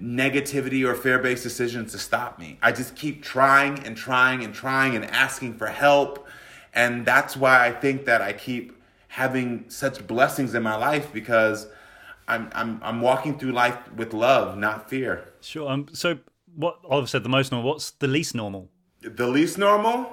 [0.00, 2.58] negativity or fear based decisions to stop me.
[2.62, 6.26] I just keep trying and trying and trying and asking for help.
[6.72, 8.79] And that's why I think that I keep
[9.20, 11.66] having such blessings in my life because
[12.26, 15.28] I'm, I'm, I'm walking through life with love, not fear.
[15.42, 15.70] Sure.
[15.70, 16.18] Um, so,
[16.56, 17.70] what Oliver said, the most normal.
[17.70, 18.70] What's the least normal?
[19.02, 20.10] The least normal?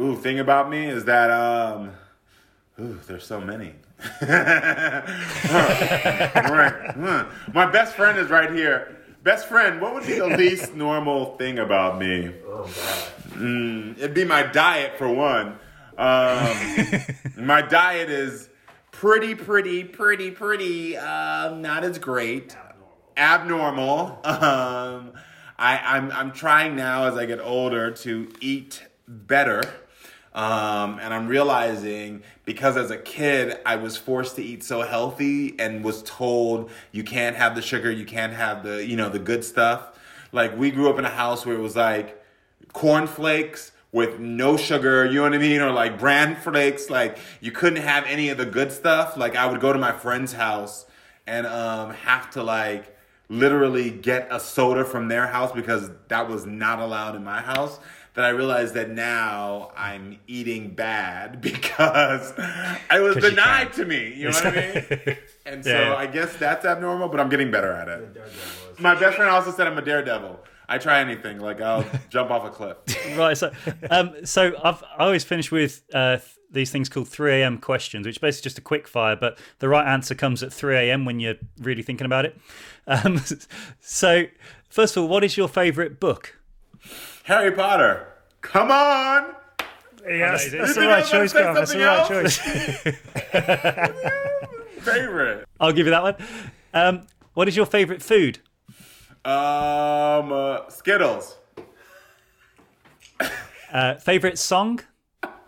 [0.00, 1.92] Ooh, thing about me is that, um,
[2.80, 3.74] ooh, there's so many.
[4.22, 4.54] right.
[7.52, 8.96] My best friend is right here.
[9.22, 12.32] Best friend, what would be the least normal thing about me?
[12.46, 13.08] Oh, God.
[13.38, 15.58] Mm, it'd be my diet, for one.
[15.98, 16.56] Um,
[17.44, 18.48] my diet is
[18.92, 22.56] pretty, pretty, pretty, pretty, um, not as great.
[23.16, 24.20] Abnormal.
[24.24, 25.12] Um,
[25.58, 29.62] I, I'm, I'm trying now as I get older to eat better.
[30.32, 35.58] Um, and I'm realizing because as a kid I was forced to eat so healthy
[35.58, 39.18] and was told you can't have the sugar, you can't have the you know the
[39.18, 39.98] good stuff.
[40.30, 42.22] Like we grew up in a house where it was like
[42.72, 46.90] cornflakes with no sugar, you know what I mean, or like bran flakes.
[46.90, 49.16] Like you couldn't have any of the good stuff.
[49.16, 50.86] Like I would go to my friend's house
[51.26, 52.96] and um, have to like
[53.28, 57.78] literally get a soda from their house because that was not allowed in my house
[58.14, 64.12] that I realized that now I'm eating bad because it was denied to me.
[64.14, 65.16] You know what I mean?
[65.46, 65.94] And so Yeah.
[65.94, 68.22] I guess that's abnormal, but I'm getting better at it.
[68.78, 70.38] My best friend also said I'm a daredevil.
[70.68, 72.76] I try anything, like I'll jump off a cliff.
[73.16, 73.36] right.
[73.36, 73.52] So,
[73.90, 77.58] um, so I've I always finish with uh, th- these things called 3 a.m.
[77.58, 80.76] questions, which is basically just a quick fire, but the right answer comes at 3
[80.76, 81.04] a.m.
[81.04, 82.38] when you're really thinking about it.
[82.86, 83.18] Um,
[83.80, 84.24] so,
[84.68, 86.38] first of all, what is your favorite book?
[87.24, 88.06] Harry Potter,
[88.42, 89.34] come on!
[90.06, 90.58] Yes, Amazing.
[90.60, 91.54] that's You the right I was gonna choice, say Graham.
[91.54, 93.82] That's the right
[94.48, 94.84] choice.
[94.84, 95.46] Favorite.
[95.60, 96.14] I'll give you that one.
[96.72, 98.38] Um, what is your favorite food?
[99.24, 101.36] Um, uh, Skittles.
[103.72, 104.80] Uh, favorite song?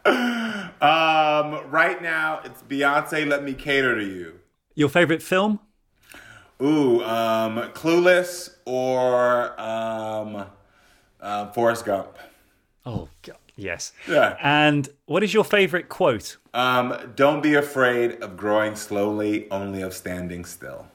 [0.05, 3.27] Um, right now it's Beyonce.
[3.27, 4.41] Let me cater to you.
[4.75, 5.61] Your favorite film?
[6.63, 10.47] Ooh, um, Clueless or um,
[11.21, 12.19] uh, Forrest Gump.
[12.85, 13.93] Oh, God, yes.
[14.09, 14.37] Yeah.
[14.43, 16.37] And what is your favorite quote?
[16.53, 20.87] Um, don't be afraid of growing slowly, only of standing still.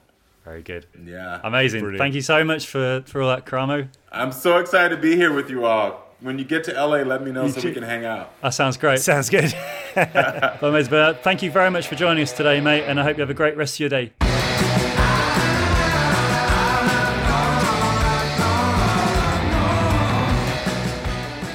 [0.45, 0.85] Very good.
[1.03, 1.41] Yeah.
[1.43, 1.81] Amazing.
[1.81, 1.99] Brilliant.
[1.99, 3.89] Thank you so much for, for all that, Karamo.
[4.11, 6.03] I'm so excited to be here with you all.
[6.21, 7.69] When you get to LA, let me know so too.
[7.69, 8.39] we can hang out.
[8.41, 8.99] That sounds great.
[8.99, 9.53] Sounds good.
[9.95, 10.91] Amazing.
[10.91, 13.21] But uh, thank you very much for joining us today, mate, and I hope you
[13.21, 14.13] have a great rest of your day.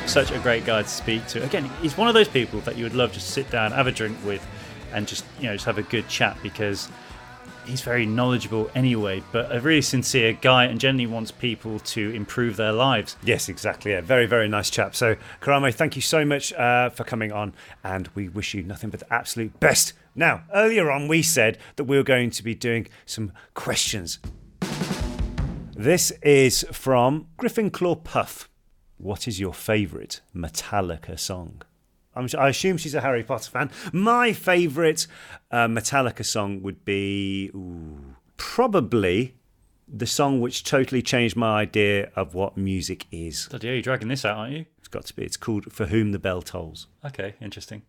[0.07, 1.45] Such a great guy to speak to.
[1.45, 3.87] Again, he's one of those people that you would love just to sit down, have
[3.87, 4.45] a drink with,
[4.93, 6.89] and just you know just have a good chat because
[7.67, 12.57] he's very knowledgeable anyway, but a really sincere guy and generally wants people to improve
[12.57, 13.17] their lives.
[13.23, 13.93] Yes, exactly.
[13.93, 14.95] Yeah, very, very nice chap.
[14.95, 18.91] So, Karamo, thank you so much uh, for coming on, and we wish you nothing
[18.91, 19.93] but the absolute best.
[20.15, 24.19] Now, earlier on, we said that we were going to be doing some questions.
[25.75, 28.49] This is from Griffin Claw Puff.
[28.99, 31.63] What is your favourite Metallica song?
[32.15, 33.71] I'm, I assume she's a Harry Potter fan.
[33.93, 35.07] My favourite
[35.51, 39.37] uh, Metallica song would be ooh, probably
[39.87, 43.49] the song which totally changed my idea of what music is.
[43.49, 44.67] Bloody hell, you're dragging this out, aren't you?
[44.79, 45.25] It's got to be.
[45.25, 47.83] It's called "For Whom the Bell Tolls." Okay, interesting.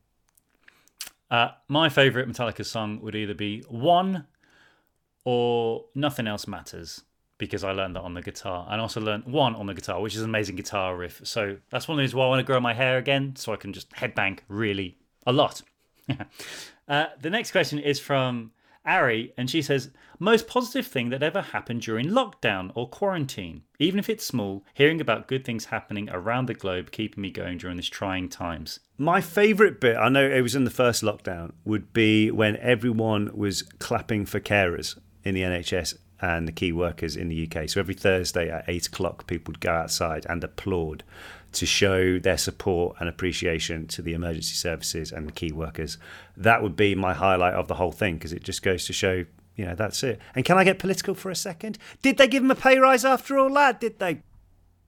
[1.29, 4.27] Uh, my favourite Metallica song would either be One
[5.23, 7.03] or Nothing Else Matters
[7.41, 10.13] because I learned that on the guitar and also learned One on the guitar, which
[10.13, 11.21] is an amazing guitar riff.
[11.23, 13.55] So that's one of those why I want to grow my hair again so I
[13.55, 15.63] can just headbang really a lot.
[16.87, 18.51] uh, the next question is from
[18.85, 23.63] Ari, and she says, Most positive thing that ever happened during lockdown or quarantine.
[23.79, 27.57] Even if it's small, hearing about good things happening around the globe keeping me going
[27.57, 28.81] during these trying times.
[28.99, 33.31] My favourite bit, I know it was in the first lockdown, would be when everyone
[33.35, 37.67] was clapping for carers in the NHS and the key workers in the UK.
[37.67, 41.03] So every Thursday at eight o'clock, people would go outside and applaud
[41.53, 45.97] to show their support and appreciation to the emergency services and the key workers.
[46.37, 49.25] That would be my highlight of the whole thing because it just goes to show,
[49.55, 50.19] you know, that's it.
[50.35, 51.77] And can I get political for a second?
[52.01, 53.81] Did they give him a pay rise after all that?
[53.81, 54.21] Did they?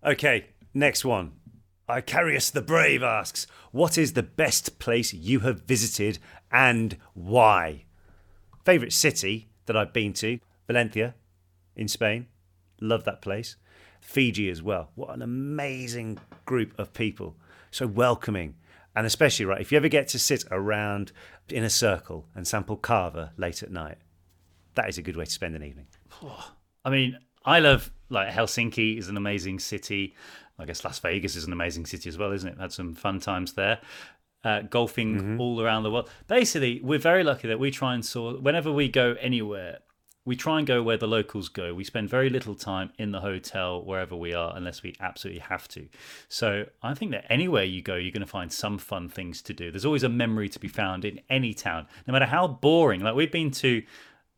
[0.06, 1.34] Okay, next one.
[1.89, 6.19] Icarius the Brave asks, What is the best place you have visited
[6.52, 7.86] and why?
[8.63, 10.39] Favourite city that I've been to?
[10.67, 11.15] Valencia
[11.75, 12.27] in Spain.
[12.81, 13.55] Love that place.
[14.01, 14.91] Fiji as well.
[14.95, 17.36] What an amazing group of people.
[17.71, 18.55] So welcoming.
[18.95, 21.12] And especially, right, if you ever get to sit around
[21.49, 23.97] in a circle and sample kava late at night,
[24.75, 25.88] that is a good way to spend an evening.
[26.86, 30.15] I mean, I love like Helsinki is an amazing city.
[30.59, 32.59] I guess Las Vegas is an amazing city as well, isn't it?
[32.59, 33.79] Had some fun times there.
[34.43, 36.09] Uh, golfing all around the world.
[36.27, 38.41] Basically, we're very lucky that we try and sort.
[38.41, 39.79] Whenever we go anywhere,
[40.25, 41.73] we try and go where the locals go.
[41.73, 45.67] We spend very little time in the hotel wherever we are, unless we absolutely have
[45.69, 45.89] to.
[46.29, 49.53] So I think that anywhere you go, you're going to find some fun things to
[49.53, 49.69] do.
[49.69, 53.01] There's always a memory to be found in any town, no matter how boring.
[53.01, 53.83] Like we've been to.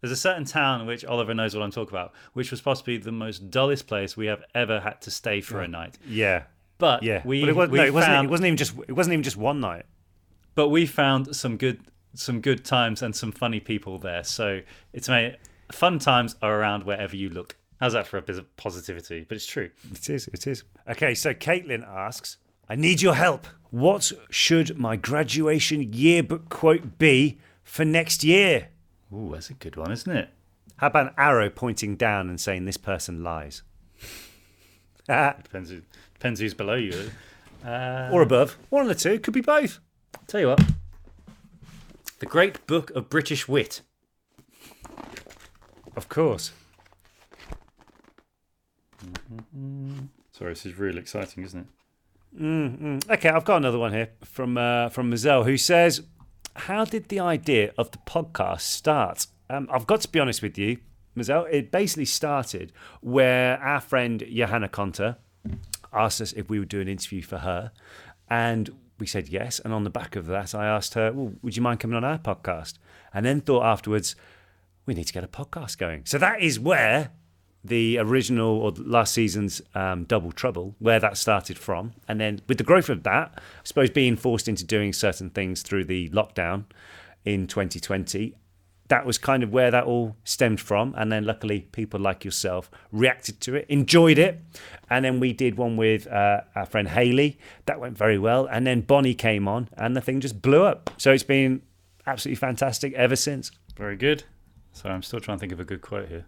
[0.02, 3.12] There's a certain town which Oliver knows what I'm talking about, which was possibly the
[3.12, 5.98] most dullest place we have ever had to stay for a night.
[6.08, 6.44] Yeah.
[6.78, 7.22] But Yeah.
[7.26, 9.14] we, but it, was, we no, it, wasn't, found, it wasn't even just it wasn't
[9.14, 9.86] even just one night.
[10.54, 11.80] but we found some good
[12.14, 14.24] some good times and some funny people there.
[14.24, 14.62] So
[14.94, 15.38] it's made
[15.72, 17.56] fun times are around wherever you look.
[17.80, 19.26] How's that for a bit of positivity?
[19.28, 19.70] But it's true.
[19.92, 20.64] It is, it is.
[20.90, 22.38] Okay, so Caitlin asks,
[22.70, 23.48] I need your help.
[23.70, 28.70] What should my graduation yearbook quote be for next year?
[29.14, 30.30] Ooh, that's a good one, isn't it?
[30.78, 33.62] How about an arrow pointing down and saying this person lies?
[35.08, 35.82] Depends who,
[36.14, 37.12] depends who's below you.
[37.66, 38.58] Uh, or above.
[38.70, 39.20] One of the two.
[39.20, 39.80] Could be both.
[40.28, 40.62] Tell you what,
[42.20, 43.82] the Great Book of British Wit.
[45.96, 46.52] Of course.
[50.32, 51.68] Sorry, this is really exciting, isn't it?
[53.10, 56.02] Okay, I've got another one here from uh, from Mazel who says,
[56.56, 60.58] "How did the idea of the podcast start?" Um, I've got to be honest with
[60.58, 60.80] you,
[61.14, 61.46] Mazel.
[61.50, 65.18] It basically started where our friend Johanna Conter
[65.94, 67.72] asked us if we would do an interview for her,
[68.30, 69.60] and we said yes.
[69.60, 72.04] And on the back of that, I asked her, "Well, would you mind coming on
[72.04, 72.80] our podcast?"
[73.14, 74.18] And then thought afterwards,
[74.86, 76.04] we need to get a podcast going.
[76.06, 77.12] So that is where
[77.64, 81.94] the original or last season's um, Double Trouble, where that started from.
[82.08, 85.64] And then with the growth of that, I suppose being forced into doing certain things
[85.64, 86.66] through the lockdown
[87.24, 88.36] in 2020,
[88.88, 90.94] that was kind of where that all stemmed from.
[90.96, 94.40] And then luckily, people like yourself reacted to it, enjoyed it.
[94.92, 97.40] And then we did one with uh, our friend Haley.
[97.66, 98.46] That went very well.
[98.46, 100.92] And then Bonnie came on, and the thing just blew up.
[100.98, 101.64] So it's been
[102.06, 103.50] absolutely fantastic ever since.
[103.76, 104.24] Very good.
[104.76, 106.26] So I'm still trying to think of a good quote here.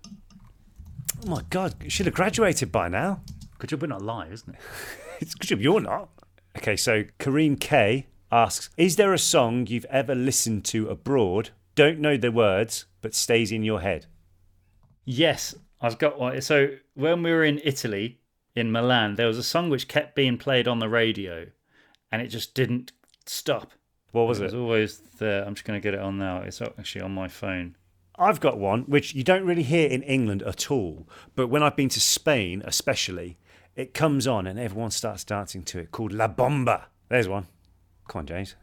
[1.25, 3.19] Oh my God, you should have graduated by now.
[3.59, 4.61] Good job we're not live, isn't it?
[5.19, 6.09] It's good job you're not.
[6.57, 11.99] Okay, so Kareem K asks Is there a song you've ever listened to abroad, don't
[11.99, 14.05] know the words, but stays in your head?
[15.03, 16.39] Yes, I've got one.
[16.41, 18.19] So when we were in Italy,
[18.55, 21.47] in Milan, there was a song which kept being played on the radio,
[22.11, 22.91] and it just didn't
[23.25, 23.71] stop.
[24.11, 25.43] What was It It was always there.
[25.43, 26.41] I'm just going to get it on now.
[26.41, 27.75] It's actually on my phone.
[28.17, 31.75] I've got one which you don't really hear in England at all, but when I've
[31.75, 33.37] been to Spain, especially,
[33.75, 36.87] it comes on and everyone starts dancing to it called La Bomba.
[37.09, 37.47] There's one.
[38.07, 38.55] Come on, James.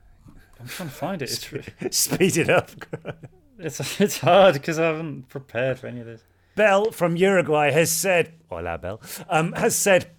[0.61, 1.53] I'm trying to find it.
[1.81, 2.71] It's Speed it up.
[3.57, 6.25] It's it's hard because I haven't prepared for any of this.
[6.57, 10.11] Bell from Uruguay has said, Hola Bell, um, has said,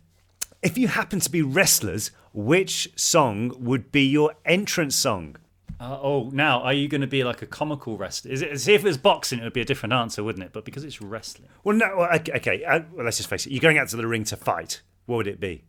[0.62, 5.36] if you happen to be wrestlers, which song would be your entrance song?
[5.80, 8.32] Uh, oh, now are you going to be like a comical wrestler?
[8.32, 8.60] Is it?
[8.60, 10.54] See, if it was boxing, it would be a different answer, wouldn't it?
[10.54, 13.52] But because it's wrestling, Well, no, well, okay, okay uh, well, let's just face it.
[13.52, 14.82] You're going out to the ring to fight.
[15.06, 15.64] What would it be?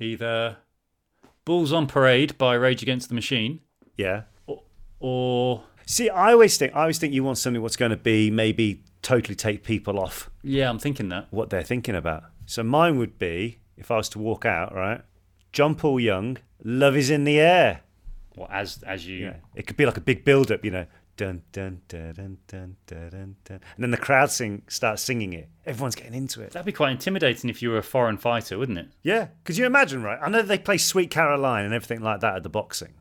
[0.00, 0.56] either
[1.44, 3.60] "Bulls on Parade" by Rage Against the Machine,
[3.96, 4.22] Yeah.
[5.00, 8.30] or See, I always think I always think you want something what's going to be
[8.30, 11.26] maybe totally take people off yeah, I'm thinking that.
[11.30, 12.24] what they're thinking about.
[12.46, 15.02] So mine would be if I was to walk out, right?
[15.52, 17.82] John Paul Young, "Love Is in the Air."
[18.36, 21.42] Well, as as you Yeah, it could be like a big build-up, you know, dun
[21.52, 25.48] dun dun dun dun dun dun, and then the crowd sing starts singing it.
[25.66, 26.50] Everyone's getting into it.
[26.52, 28.88] that'd be quite intimidating if you were a foreign fighter, wouldn't it?
[29.02, 30.18] Yeah, could you imagine, right?
[30.20, 32.94] I know they play Sweet Caroline and everything like that at the boxing,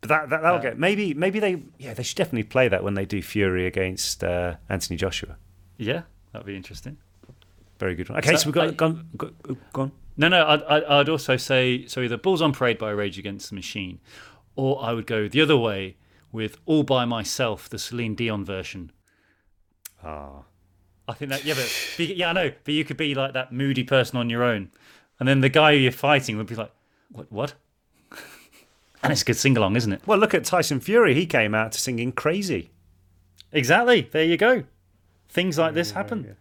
[0.00, 2.94] but that, that that'll get maybe maybe they yeah they should definitely play that when
[2.94, 5.36] they do Fury against uh, Anthony Joshua.
[5.76, 6.96] Yeah, that'd be interesting.
[7.78, 8.18] Very good one.
[8.18, 9.30] Okay, so, So we've got I- gone, go,
[9.72, 9.92] gone.
[10.16, 13.50] No, no, I'd, I'd, I'd also say so either Bulls on Parade by Rage Against
[13.50, 14.00] the Machine,
[14.58, 15.96] or I would go the other way
[16.32, 18.90] with All by Myself, the Celine Dion version.
[20.04, 20.42] Ah,
[21.06, 23.84] I think that yeah, but yeah, I know, but you could be like that moody
[23.84, 24.70] person on your own,
[25.20, 26.72] and then the guy you're fighting would be like,
[27.12, 27.54] what, what?
[29.02, 30.02] and it's a good sing along, isn't it?
[30.06, 31.14] well, look at Tyson Fury.
[31.14, 32.72] He came out to singing "Crazy."
[33.52, 34.08] Exactly.
[34.10, 34.64] There you go.
[35.28, 36.36] Things like this happen.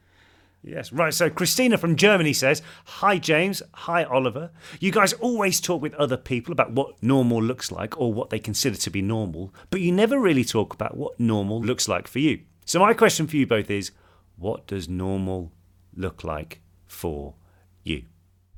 [0.67, 1.13] Yes, right.
[1.13, 3.63] So Christina from Germany says, Hi, James.
[3.73, 4.51] Hi, Oliver.
[4.81, 8.39] You guys always talk with other people about what normal looks like or what they
[8.39, 12.19] consider to be normal, but you never really talk about what normal looks like for
[12.19, 12.41] you.
[12.65, 13.91] So, my question for you both is
[14.35, 15.53] what does normal
[15.95, 17.35] look like for
[17.83, 18.03] you?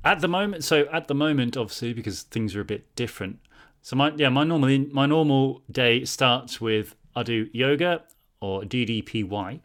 [0.04, 3.38] At the moment, so at the moment, obviously, because things are a bit different.
[3.82, 8.02] So my yeah, my normal my normal day starts with I do yoga
[8.40, 9.60] or DDPY.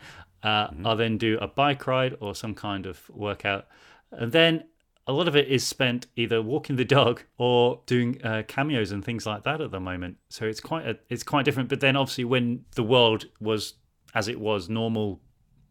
[0.45, 3.67] Uh, I'll then do a bike ride or some kind of workout,
[4.11, 4.63] and then
[5.07, 9.03] a lot of it is spent either walking the dog or doing uh, cameos and
[9.03, 10.17] things like that at the moment.
[10.29, 11.69] So it's quite a, it's quite different.
[11.69, 13.75] But then obviously when the world was
[14.13, 15.19] as it was normal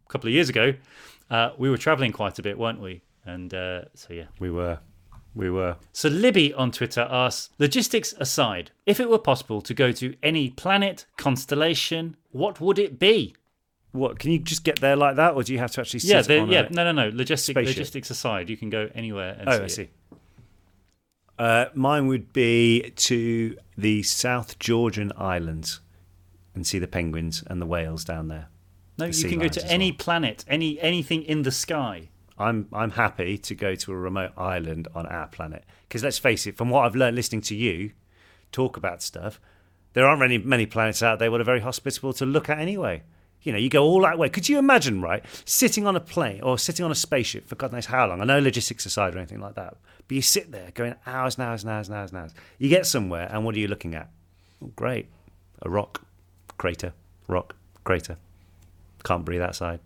[0.06, 0.74] a couple of years ago,
[1.30, 3.02] uh, we were traveling quite a bit, weren't we?
[3.24, 4.26] And uh, so yeah.
[4.38, 4.78] We were.
[5.34, 5.76] We were.
[5.92, 10.50] So Libby on Twitter asks, logistics aside, if it were possible to go to any
[10.50, 13.34] planet, constellation, what would it be?
[13.94, 14.18] What?
[14.18, 16.22] Can you just get there like that, or do you have to actually sit Yeah,
[16.22, 17.10] the, yeah, no, no, no.
[17.12, 19.36] Logistic, logistics aside, you can go anywhere.
[19.38, 19.70] And Oh, see I it.
[19.70, 19.88] see.
[21.38, 25.80] Uh, mine would be to the South Georgian islands
[26.54, 28.48] and see the penguins and the whales down there.
[28.98, 29.98] No, The you can go to any well.
[29.98, 32.08] planet, any anything in the sky.
[32.36, 36.46] I'm I'm happy to go to a remote island on our planet because let's face
[36.48, 37.92] it, from what I've learned listening to you
[38.52, 39.40] talk about stuff,
[39.92, 43.02] there aren't many many planets out there that are very hospitable to look at anyway.
[43.44, 44.28] You know, you go all that way.
[44.30, 47.72] Could you imagine, right, sitting on a plane or sitting on a spaceship for God
[47.72, 48.20] knows how long?
[48.20, 49.76] I know logistics aside or anything like that,
[50.08, 52.34] but you sit there going hours and hours and hours and hours and hours.
[52.58, 54.08] You get somewhere, and what are you looking at?
[54.62, 55.06] Oh, great,
[55.62, 56.02] a rock,
[56.56, 56.94] crater,
[57.28, 58.16] rock, crater.
[59.04, 59.80] Can't breathe outside.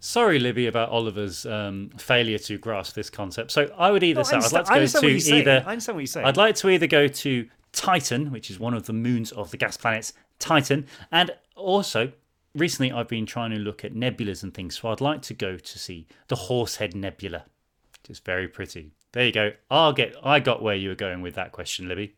[0.00, 3.50] Sorry, Libby, about Oliver's um, failure to grasp this concept.
[3.50, 5.48] So I would either No, say I'd like to go to you're saying.
[5.48, 6.26] I understand what you're saying.
[6.26, 9.56] I'd like to either go to Titan, which is one of the moons of the
[9.56, 12.12] gas planets Titan, and also
[12.54, 14.78] recently I've been trying to look at nebulas and things.
[14.78, 17.44] So I'd like to go to see the Horsehead Nebula,
[18.08, 18.92] is very pretty.
[19.12, 19.52] There you go.
[19.70, 20.14] I'll get.
[20.22, 22.14] I got where you were going with that question, Libby.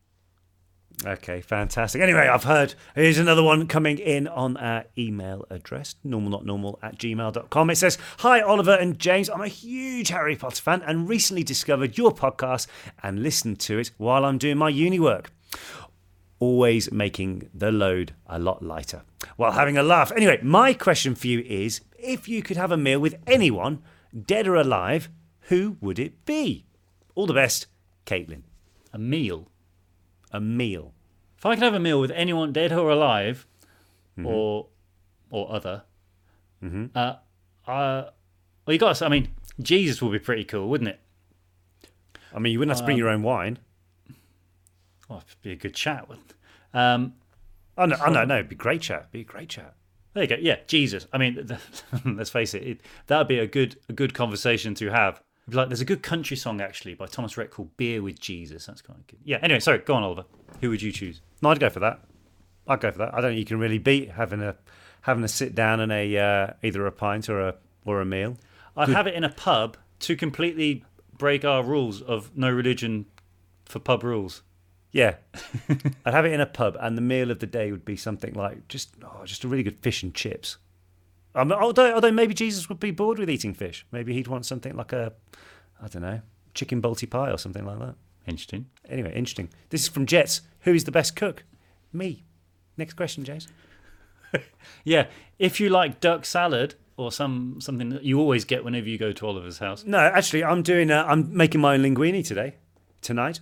[1.07, 2.03] Okay, fantastic.
[2.03, 7.71] Anyway, I've heard here's another one coming in on our email address, normalnotnormal at gmail.com.
[7.71, 9.31] It says, Hi, Oliver and James.
[9.31, 12.67] I'm a huge Harry Potter fan and recently discovered your podcast
[13.03, 15.31] and listened to it while I'm doing my uni work.
[16.41, 19.03] Always making the load a lot lighter
[19.37, 20.11] while having a laugh.
[20.17, 23.83] Anyway, my question for you is if you could have a meal with anyone,
[24.27, 25.09] dead or alive,
[25.43, 26.65] who would it be?
[27.15, 27.67] All the best,
[28.07, 28.43] Caitlin.
[28.93, 29.51] A meal.
[30.33, 30.95] A meal.
[31.37, 33.47] If I could have a meal with anyone dead or alive,
[34.19, 34.27] Mm-hmm.
[34.27, 34.67] or
[35.31, 35.85] or other,
[36.63, 37.15] uh, uh,
[37.67, 38.11] well,
[38.67, 38.97] you got.
[38.97, 39.29] to I mean,
[39.63, 41.01] Jesus would be pretty cool, wouldn't it?
[42.35, 43.59] I mean, you wouldn't have to bring your own wine.
[45.11, 46.09] Well, it'd be a good chat.
[46.73, 47.15] Um,
[47.77, 49.01] Oh no, oh, no, no, it'd be great chat.
[49.01, 49.75] It'd be a great chat.
[50.13, 50.37] there you go.
[50.39, 51.07] Yeah, Jesus.
[51.13, 51.49] I mean,
[52.05, 55.23] let's face it, it that would be a good a good conversation to have.
[55.49, 58.83] Like, there's a good country song actually by Thomas Rhett called "Beer with Jesus." That's
[58.83, 59.19] kind of good.
[59.25, 59.39] Yeah.
[59.43, 59.79] Anyway, sorry.
[59.79, 60.25] Go on, Oliver.
[60.61, 61.23] Who would you choose?
[61.43, 62.01] No, I'd go for that.
[62.69, 63.15] I'd go for that.
[63.15, 64.57] I don't think you can really beat having a
[65.03, 67.55] having a sit down and a uh, either a pint or a
[67.85, 68.37] or a meal.
[68.77, 70.85] I'd have it in a pub to completely
[71.17, 73.07] break our rules of no religion
[73.65, 74.43] for pub rules.
[74.93, 75.17] Yeah,
[76.05, 78.35] I'd have it in a pub, and the meal of the day would be something
[78.35, 80.57] like just oh, just a really good fish and chips.
[81.35, 83.87] Um, although, although maybe Jesus would be bored with eating fish.
[83.93, 85.13] Maybe he'd want something like a,
[85.81, 86.23] I don't know,
[86.55, 87.95] chicken balti pie or something like that.
[88.27, 88.67] Interesting.
[88.89, 89.49] Anyway, interesting.
[89.71, 90.43] This is from Jets.
[90.61, 91.45] Who is the best cook?
[91.93, 92.25] Me.
[92.77, 93.49] Next question, James.
[94.85, 95.07] Yeah,
[95.41, 99.11] if you like duck salad or some something that you always get whenever you go
[99.11, 100.91] to Oliver's house, No, actually, I'm doing.
[100.91, 102.55] Uh, I'm making my own linguine today,
[103.03, 103.41] tonight.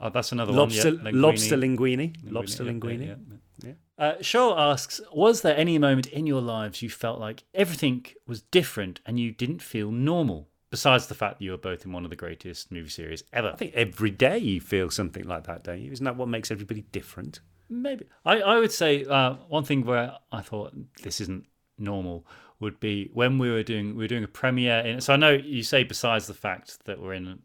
[0.00, 1.14] Oh, that's another Lobster, one.
[1.14, 2.14] Yeah, lobster linguine.
[2.14, 2.32] linguine.
[2.32, 3.06] Lobster yeah, linguine.
[3.06, 3.14] yeah,
[3.62, 3.72] yeah.
[3.98, 8.42] Uh, Shaw asks, was there any moment in your lives you felt like everything was
[8.42, 10.48] different and you didn't feel normal?
[10.70, 13.48] Besides the fact that you were both in one of the greatest movie series ever.
[13.48, 15.90] I think every day you feel something like that, don't you?
[15.90, 17.40] Isn't that what makes everybody different?
[17.68, 18.06] Maybe.
[18.24, 20.72] I, I would say uh, one thing where I thought
[21.02, 21.46] this isn't
[21.76, 22.24] normal
[22.60, 25.30] would be when we were doing we were doing a premiere in so I know
[25.30, 27.40] you say besides the fact that we're in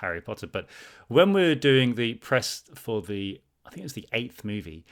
[0.00, 0.66] Harry Potter, but
[1.08, 4.84] when we were doing the press for the I think it was the eighth movie,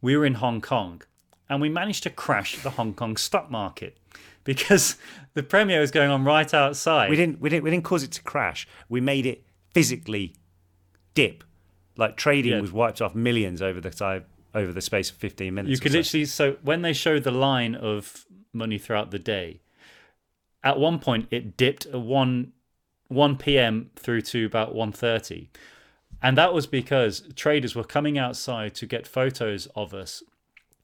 [0.00, 1.02] we were in Hong Kong
[1.48, 3.98] and we managed to crash the Hong Kong stock market
[4.44, 4.96] because
[5.34, 7.10] the premiere was going on right outside.
[7.10, 7.40] We didn't.
[7.40, 7.64] We didn't.
[7.64, 8.66] We didn't cause it to crash.
[8.88, 10.34] We made it physically
[11.14, 11.44] dip.
[11.96, 12.60] Like trading Yeah.
[12.60, 15.70] was wiped off millions over the time over the space of 15 minutes.
[15.70, 15.98] You could so.
[15.98, 19.60] literally so when they showed the line of money throughout the day,
[20.62, 22.52] at one point it dipped at one
[23.14, 23.90] one p.m.
[23.96, 25.48] through to about 1.30.
[26.22, 30.22] and that was because traders were coming outside to get photos of us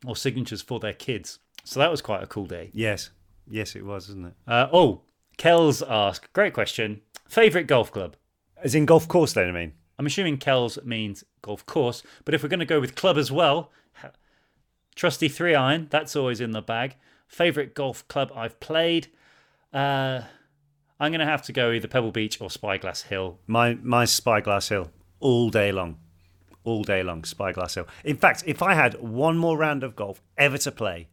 [0.06, 1.38] or signatures for their kids.
[1.64, 2.70] So that was quite a cool day.
[2.72, 3.10] Yes.
[3.48, 4.34] Yes, it was, isn't it?
[4.46, 5.02] Uh, oh,
[5.36, 7.00] Kells asked, great question.
[7.28, 8.16] Favorite golf club?
[8.62, 9.72] As in golf course, then I mean.
[9.98, 13.30] I'm assuming Kells means golf course, but if we're going to go with club as
[13.30, 13.70] well,
[14.94, 16.96] trusty three iron, that's always in the bag.
[17.28, 19.08] Favorite golf club I've played?
[19.72, 20.22] Uh,
[21.00, 23.38] I'm going to have to go either Pebble Beach or Spyglass Hill.
[23.46, 25.96] My my Spyglass Hill all day long,
[26.62, 27.24] all day long.
[27.24, 27.88] Spyglass Hill.
[28.04, 31.08] In fact, if I had one more round of golf ever to play,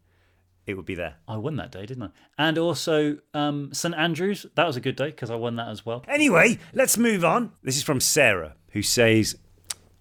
[0.65, 1.15] it would be there.
[1.25, 2.09] I won that day, didn't I?
[2.37, 5.85] And also um, St Andrews, that was a good day because I won that as
[5.85, 6.03] well.
[6.09, 7.53] Anyway, let's move on.
[7.63, 9.37] This is from Sarah, who says,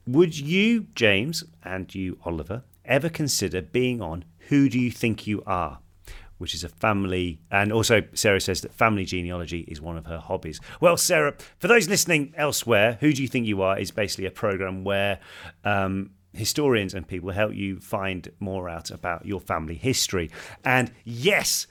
[0.05, 5.45] "Would you, James, and you, Oliver, ever consider being on Who Do You Think You
[5.47, 5.79] Are?"
[6.39, 10.19] Which is a family, and also Sarah says that family genealogy is one of her
[10.19, 10.61] hobbies.
[10.81, 14.31] Well, Sarah, for those listening elsewhere, Who Do You Think You Are is basically a
[14.31, 15.19] program where
[15.65, 20.31] um, historians and people help you find more out about your family history.
[20.65, 21.67] And yes,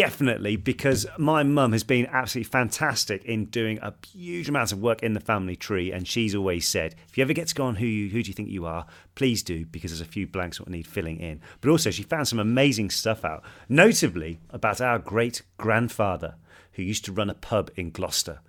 [0.00, 5.02] Definitely, because my mum has been absolutely fantastic in doing a huge amount of work
[5.02, 7.76] in the family tree, and she's always said, if you ever get to go on
[7.76, 10.58] who you, who do you think you are, please do, because there's a few blanks
[10.58, 11.40] that need filling in.
[11.60, 16.36] But also, she found some amazing stuff out, notably about our great grandfather
[16.72, 18.40] who used to run a pub in Gloucester.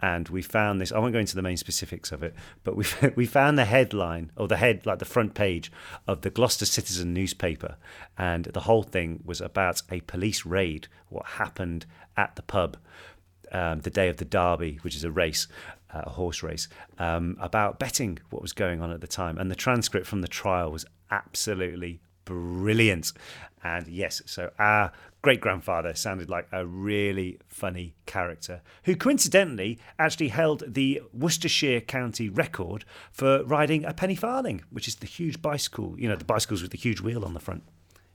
[0.00, 0.92] And we found this.
[0.92, 2.84] I won't go into the main specifics of it, but we
[3.16, 5.72] we found the headline or the head, like the front page
[6.06, 7.76] of the Gloucester Citizen newspaper,
[8.16, 10.88] and the whole thing was about a police raid.
[11.08, 11.86] What happened
[12.16, 12.76] at the pub
[13.52, 15.46] um, the day of the Derby, which is a race,
[15.92, 16.68] uh, a horse race,
[16.98, 18.18] um, about betting.
[18.30, 22.00] What was going on at the time, and the transcript from the trial was absolutely
[22.24, 23.12] brilliant.
[23.64, 24.92] And yes, so our
[25.22, 32.28] great grandfather sounded like a really funny character who coincidentally actually held the Worcestershire County
[32.28, 36.62] record for riding a penny farthing, which is the huge bicycle, you know, the bicycles
[36.62, 37.64] with the huge wheel on the front.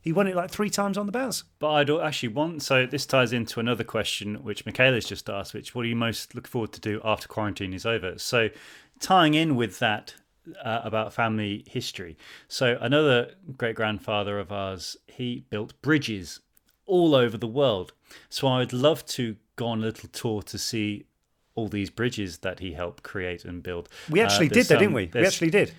[0.02, 1.44] He won it like three times on the bounce.
[1.60, 5.74] But I'd actually want, so this ties into another question which Michaela's just asked, which
[5.74, 8.18] what do you most look forward to do after quarantine is over?
[8.18, 8.50] So
[9.00, 10.16] tying in with that
[10.62, 12.18] uh, about family history.
[12.50, 16.42] So another great grandfather of ours, he built bridges
[16.86, 17.94] all over the world.
[18.30, 21.06] So I would love to go on a little tour to see
[21.56, 23.88] all these bridges that he helped create and build.
[24.10, 25.10] We Uh, actually there's did that, didn't we?
[25.14, 25.74] We actually did.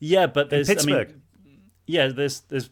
[0.00, 1.08] yeah, but there's Pittsburgh.
[1.10, 2.70] I mean, yeah, there's there's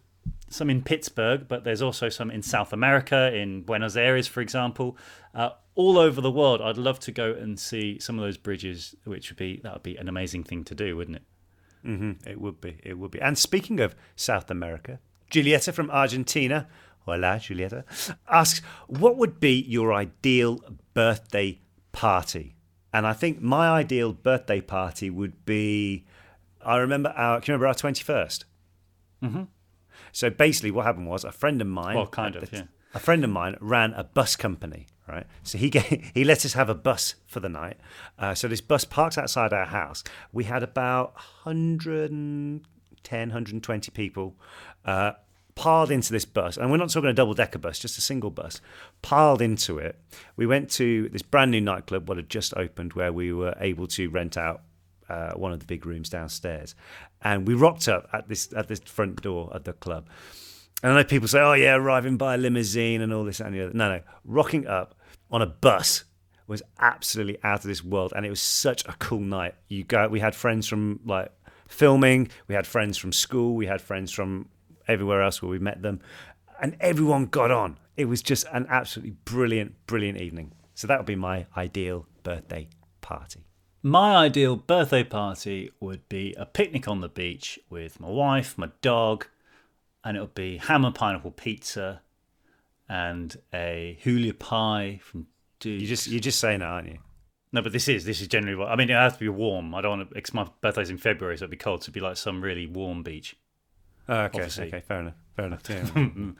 [0.49, 4.97] some in Pittsburgh, but there's also some in South America, in Buenos Aires, for example,
[5.35, 6.61] uh, all over the world.
[6.61, 9.83] I'd love to go and see some of those bridges, which would be that would
[9.85, 11.23] be an amazing thing to do, wouldn't it?
[12.29, 12.79] It would be.
[12.83, 13.21] It would be.
[13.21, 14.99] And speaking of South America,
[15.31, 16.69] Julieta from Argentina,
[17.05, 17.85] hola Julieta,
[18.29, 20.61] asks, what would be your ideal
[20.95, 21.61] birthday
[21.93, 22.57] party?
[22.93, 26.07] And I think my ideal birthday party would be,
[26.65, 28.45] I remember our, can you remember our 21st?
[29.23, 29.43] Mm-hmm.
[30.13, 31.97] So basically what happened was a friend of mine.
[31.97, 32.63] Well, kind of, the- yeah.
[32.93, 35.25] A friend of mine ran a bus company, right?
[35.45, 37.77] So he gave, he let us have a bus for the night.
[38.19, 40.03] Uh, so this bus parked outside our house.
[40.33, 44.37] We had about 110, 120 people
[44.85, 45.13] uh,
[45.55, 46.57] piled into this bus.
[46.57, 48.61] And we're not talking a double decker bus, just a single bus,
[49.03, 49.99] piled into it.
[50.37, 53.87] We went to this brand new nightclub, what had just opened, where we were able
[53.89, 54.63] to rent out
[55.11, 56.75] uh, one of the big rooms downstairs,
[57.23, 60.09] and we rocked up at this at this front door of the club.
[60.83, 63.55] And I know people say, "Oh yeah, arriving by a limousine and all this and
[63.55, 64.95] the other." No, no, rocking up
[65.31, 66.05] on a bus
[66.47, 69.55] was absolutely out of this world, and it was such a cool night.
[69.69, 71.33] You go, we had friends from like
[71.69, 74.49] filming, we had friends from school, we had friends from
[74.91, 76.01] everywhere else where we met them,
[76.61, 77.79] and everyone got on.
[77.97, 80.53] It was just an absolutely brilliant, brilliant evening.
[80.75, 82.69] So that would be my ideal birthday
[83.01, 83.45] party.
[83.83, 88.71] My ideal birthday party would be a picnic on the beach with my wife, my
[88.83, 89.27] dog,
[90.05, 92.03] and it would be ham pineapple pizza
[92.89, 95.27] and a hula pie from.
[95.63, 96.99] You just you're just saying that, aren't you?
[97.53, 98.91] No, but this is this is generally what I mean.
[98.91, 99.75] It has to be warm.
[99.75, 100.17] I don't want to.
[100.19, 101.83] It's my birthday's in February, so it'd be cold.
[101.83, 103.37] So it'd be like some really warm beach.
[104.09, 104.67] Oh, okay, Obviously.
[104.69, 105.63] okay, fair enough, fair enough.
[105.69, 106.31] Yeah.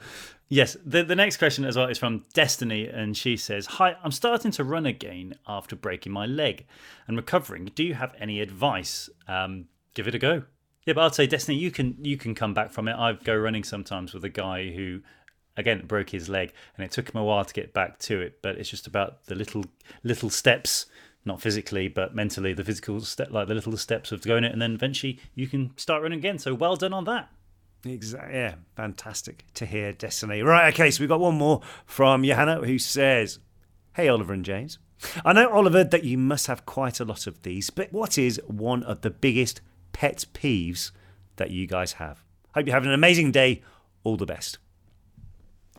[0.53, 4.11] Yes, the, the next question as well is from Destiny, and she says, Hi, I'm
[4.11, 6.67] starting to run again after breaking my leg
[7.07, 7.71] and recovering.
[7.73, 9.09] Do you have any advice?
[9.29, 10.43] Um, give it a go.
[10.87, 12.97] Yeah, but I'd say Destiny, you can you can come back from it.
[12.97, 15.03] I go running sometimes with a guy who,
[15.57, 18.43] again, broke his leg, and it took him a while to get back to it.
[18.43, 19.67] But it's just about the little
[20.03, 20.87] little steps,
[21.25, 24.61] not physically, but mentally, the physical step, like the little steps of going it, and
[24.61, 26.39] then eventually you can start running again.
[26.41, 27.29] So well done on that.
[27.85, 28.35] Exactly.
[28.35, 30.43] Yeah, fantastic to hear, Destiny.
[30.43, 33.39] Right, okay, so we've got one more from Johanna who says,
[33.95, 34.79] Hey, Oliver and James.
[35.25, 38.41] I know, Oliver, that you must have quite a lot of these, but what is
[38.47, 39.61] one of the biggest
[39.93, 40.91] pet peeves
[41.37, 42.23] that you guys have?
[42.55, 43.63] Hope you're having an amazing day.
[44.05, 44.59] All the best.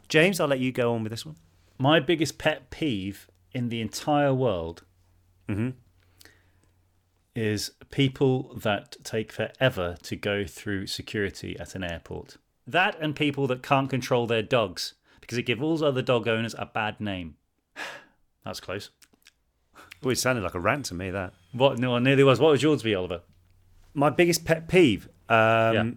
[0.08, 1.38] James, I'll let you go on with this one.
[1.78, 4.84] My biggest pet peeve in the entire world
[5.48, 5.70] mm-hmm.
[7.36, 12.38] Is people that take forever to go through security at an airport.
[12.68, 16.56] That and people that can't control their dogs because it gives all other dog owners
[16.58, 17.36] a bad name.
[18.46, 18.90] That's close.
[20.04, 21.34] Oh, it sounded like a rant to me, that.
[21.52, 21.78] What?
[21.78, 22.40] No, it nearly was.
[22.40, 23.22] What would yours be, Oliver?
[23.94, 25.10] my biggest pet peeve.
[25.30, 25.92] Um, Yeah.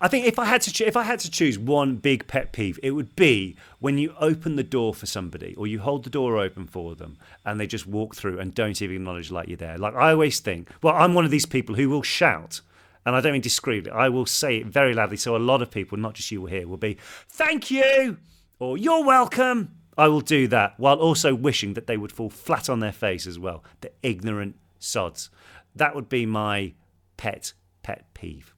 [0.00, 2.52] I think if I had to cho- if I had to choose one big pet
[2.52, 6.10] peeve, it would be when you open the door for somebody or you hold the
[6.10, 9.56] door open for them and they just walk through and don't even acknowledge like you're
[9.56, 9.78] there.
[9.78, 12.60] Like I always think, well, I'm one of these people who will shout.
[13.04, 13.90] And I don't mean discreetly.
[13.90, 16.48] I will say it very loudly, so a lot of people, not just you will
[16.48, 18.18] hear, will be "Thank you"
[18.60, 22.70] or "You're welcome." I will do that while also wishing that they would fall flat
[22.70, 23.64] on their face as well.
[23.80, 25.30] The ignorant sods.
[25.74, 26.74] That would be my
[27.16, 27.52] pet
[27.82, 28.54] pet peeve.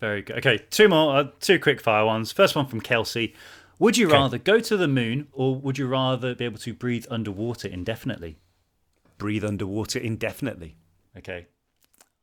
[0.00, 0.38] Very good.
[0.38, 2.32] Okay, two more, uh, two quick fire ones.
[2.32, 3.34] First one from Kelsey.
[3.78, 7.06] Would you rather go to the moon or would you rather be able to breathe
[7.10, 8.38] underwater indefinitely?
[9.16, 10.76] Breathe underwater indefinitely.
[11.16, 11.46] Okay.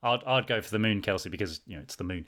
[0.03, 2.25] I'd, I'd go for the moon, Kelsey, because, you know, it's the moon.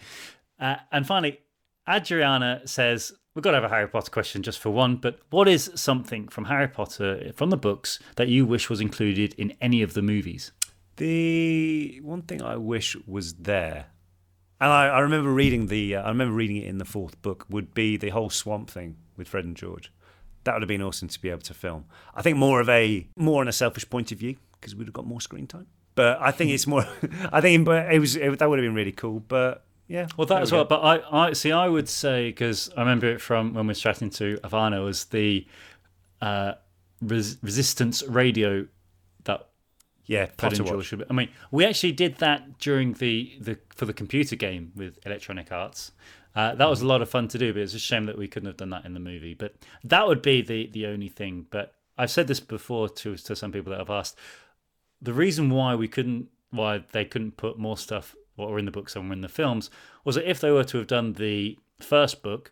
[0.60, 1.40] Uh, and finally,
[1.88, 5.48] Adriana says, we've got to have a Harry Potter question just for one, but what
[5.48, 9.82] is something from Harry Potter, from the books, that you wish was included in any
[9.82, 10.52] of the movies?
[10.98, 13.88] The one thing I wish was there,
[14.62, 17.46] and I, I remember reading the, uh, I remember reading it in the fourth book,
[17.50, 19.92] would be the whole swamp thing with Fred and George.
[20.44, 21.86] That would have been awesome to be able to film.
[22.16, 24.94] I think more of a more on a selfish point of view because we'd have
[24.94, 25.68] got more screen time.
[25.96, 26.86] But I think it's more.
[27.32, 29.20] I think but it was it, that would have been really cool.
[29.20, 30.66] But yeah, Well, that as we well.
[30.66, 30.70] go.
[30.70, 30.82] But
[31.12, 31.52] I, I see.
[31.52, 35.06] I would say because I remember it from when we were chatting to Ivana was
[35.06, 35.46] the
[36.22, 36.54] uh,
[37.02, 38.66] res- resistance radio
[40.10, 40.86] yeah, Potter and watch.
[40.88, 44.72] should be- I mean, we actually did that during the, the for the computer game
[44.76, 45.92] with Electronic Arts.
[46.36, 48.28] Uh, that was a lot of fun to do, but it's a shame that we
[48.28, 49.36] couldn't have done that in the movie.
[49.36, 49.54] But
[49.84, 51.46] that would be the the only thing.
[51.52, 54.18] But I've said this before to to some people that have asked.
[55.00, 58.72] The reason why we couldn't, why they couldn't put more stuff what were in the
[58.72, 59.70] books and in the films,
[60.04, 62.52] was that if they were to have done the first book,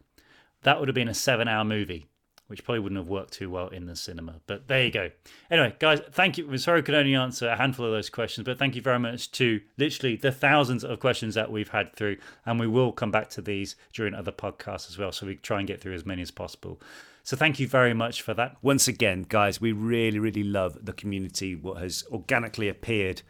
[0.61, 2.05] that would have been a seven-hour movie
[2.47, 4.35] which probably wouldn't have worked too well in the cinema.
[4.47, 5.11] But there you go.
[5.51, 6.47] Anyway, guys, thank you.
[6.47, 8.99] We're sorry we could only answer a handful of those questions, but thank you very
[8.99, 12.17] much to literally the thousands of questions that we've had through.
[12.45, 15.11] And we will come back to these during other podcasts as well.
[15.11, 16.81] So we try and get through as many as possible.
[17.23, 18.55] So thank you very much for that.
[18.61, 21.55] once again, guys, we really, really love the community.
[21.55, 23.21] What has organically appeared,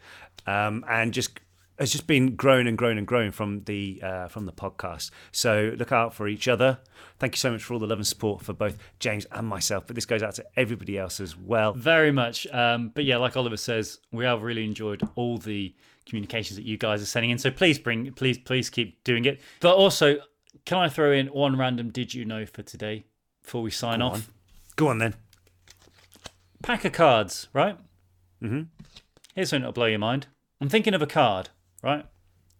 [0.46, 1.40] um, and just
[1.78, 5.10] has just been growing and growing and growing from the uh, from the podcast.
[5.32, 6.78] So look out for each other.
[7.18, 9.86] Thank you so much for all the love and support for both James and myself.
[9.86, 11.72] But this goes out to everybody else as well.
[11.72, 12.46] Very much.
[12.48, 15.74] Um, but yeah, like Oliver says, we have really enjoyed all the
[16.06, 17.38] communications that you guys are sending in.
[17.38, 19.40] So please bring, please, please keep doing it.
[19.60, 20.18] But also,
[20.64, 23.04] can I throw in one random did you know for today
[23.42, 24.30] before we sign off?
[24.76, 25.14] Go on then.
[26.62, 27.76] pack of cards, right?
[28.42, 28.62] Mm-hmm.
[29.34, 30.26] Here's something that'll blow your mind.
[30.60, 31.50] I'm thinking of a card,
[31.82, 32.06] right?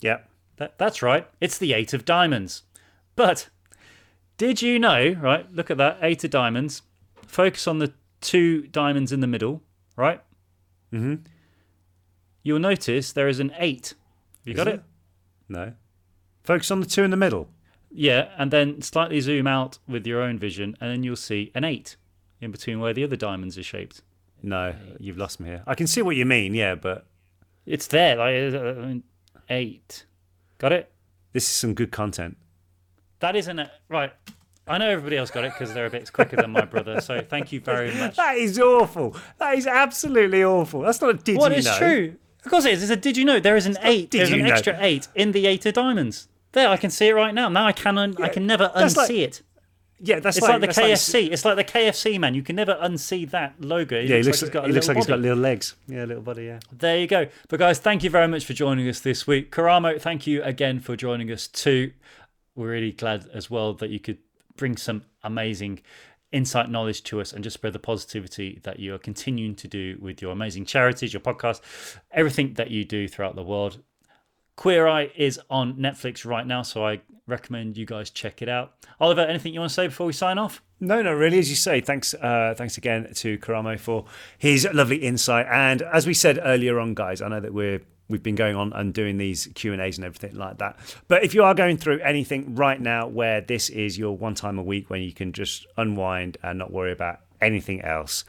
[0.01, 0.19] Yeah.
[0.57, 1.29] That, that's right.
[1.41, 2.63] It's the Eight of Diamonds.
[3.17, 3.49] But
[4.37, 5.53] did you know, right?
[5.53, 5.99] Look at that.
[6.03, 6.83] Eight of Diamonds.
[7.27, 9.63] Focus on the two diamonds in the middle,
[9.97, 10.21] right?
[10.93, 11.17] Mm-hmm.
[12.43, 13.93] you'll notice there is an eight.
[14.45, 14.83] You got Is it?
[15.51, 15.75] No.
[16.43, 17.49] Focus on the two in the middle.
[17.91, 21.65] Yeah, and then slightly zoom out with your own vision, and then you'll see an
[21.65, 21.97] eight
[22.41, 24.03] in between where the other diamonds are shaped.
[24.43, 25.63] No, you've lost me here.
[25.67, 27.07] I can see what you mean, yeah, but
[27.69, 29.01] It's there, like uh,
[29.51, 30.07] eight.
[30.59, 30.91] Got it?
[31.33, 32.37] this is some good content.
[33.21, 33.71] That isn't it.
[33.89, 34.13] Right.
[34.67, 37.01] I know everybody else got it because they're a bit quicker than my brother.
[37.01, 38.17] So thank you very much.
[38.17, 39.17] That is awful.
[39.39, 40.81] That is absolutely awful.
[40.83, 41.79] That's not a did What you is know.
[41.79, 42.17] true?
[42.45, 42.83] Of course it is.
[42.83, 43.41] It's a did you know?
[43.41, 44.11] There is an eight.
[44.11, 44.49] did There's an know.
[44.53, 46.29] extra eight in the eight of diamonds.
[46.53, 47.49] There, I can see it right now.
[47.49, 49.43] Now I can un- I can never unsee that's like- it.
[50.01, 51.33] Yeah, that's It's like, the that's KFC.
[51.33, 52.35] it's like the KFC man.
[52.35, 53.97] You can never unsee that logo.
[53.97, 55.39] It yeah, he looks looks, like he's got he looks little like he's got little
[55.39, 55.75] legs.
[55.89, 56.45] Yeah, little body.
[56.45, 56.61] Yeah.
[56.73, 57.27] There you go.
[57.49, 59.51] But guys, thank you very much for joining us this week.
[59.51, 61.93] Karamo, thank you again for joining us too.
[62.55, 64.19] We're really glad as well that you could
[64.57, 65.81] bring some amazing
[66.31, 69.97] insight knowledge to us and just spread the positivity that you are continuing to do
[70.01, 71.61] with your amazing charities, your podcast,
[72.11, 73.79] everything that you do throughout the world.
[74.57, 78.73] Queer Eye is on Netflix right now, so I recommend you guys check it out.
[79.01, 80.63] Oliver, anything you want to say before we sign off?
[80.81, 81.39] No, no, really.
[81.39, 84.07] As you say, thanks, uh, thanks again to Karamo for
[84.39, 85.47] his lovely insight.
[85.51, 88.73] And as we said earlier on, guys, I know that we're we've been going on
[88.73, 90.79] and doing these Q and A's and everything like that.
[91.09, 94.59] But if you are going through anything right now, where this is your one time
[94.59, 98.25] a week when you can just unwind and not worry about anything else.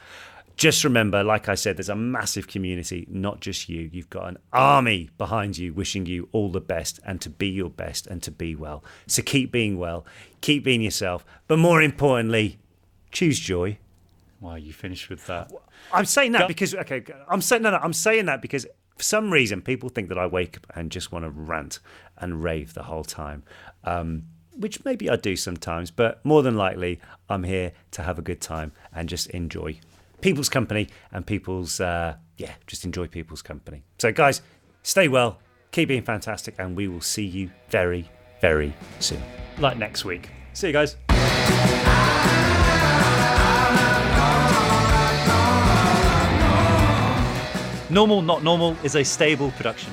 [0.56, 3.88] Just remember, like I said, there's a massive community, not just you.
[3.92, 7.70] You've got an army behind you wishing you all the best and to be your
[7.70, 8.84] best and to be well.
[9.06, 10.04] So keep being well,
[10.42, 12.58] keep being yourself, but more importantly,
[13.10, 13.78] choose joy.
[14.38, 15.50] Why Wow, you finished with that.
[15.92, 19.30] I'm saying that because okay, I'm saying no, no, I'm saying that because for some
[19.30, 21.78] reason people think that I wake up and just want to rant
[22.18, 23.42] and rave the whole time.
[23.84, 24.24] Um,
[24.56, 28.42] which maybe I do sometimes, but more than likely, I'm here to have a good
[28.42, 29.78] time and just enjoy
[30.20, 33.82] people's company and people's, uh, yeah, just enjoy people's company.
[33.98, 34.42] So, guys,
[34.82, 35.40] stay well,
[35.72, 38.10] keep being fantastic, and we will see you very,
[38.40, 39.22] very soon.
[39.58, 40.30] Like next week.
[40.52, 40.96] See you guys.
[47.90, 49.92] Normal Not Normal is a stable production.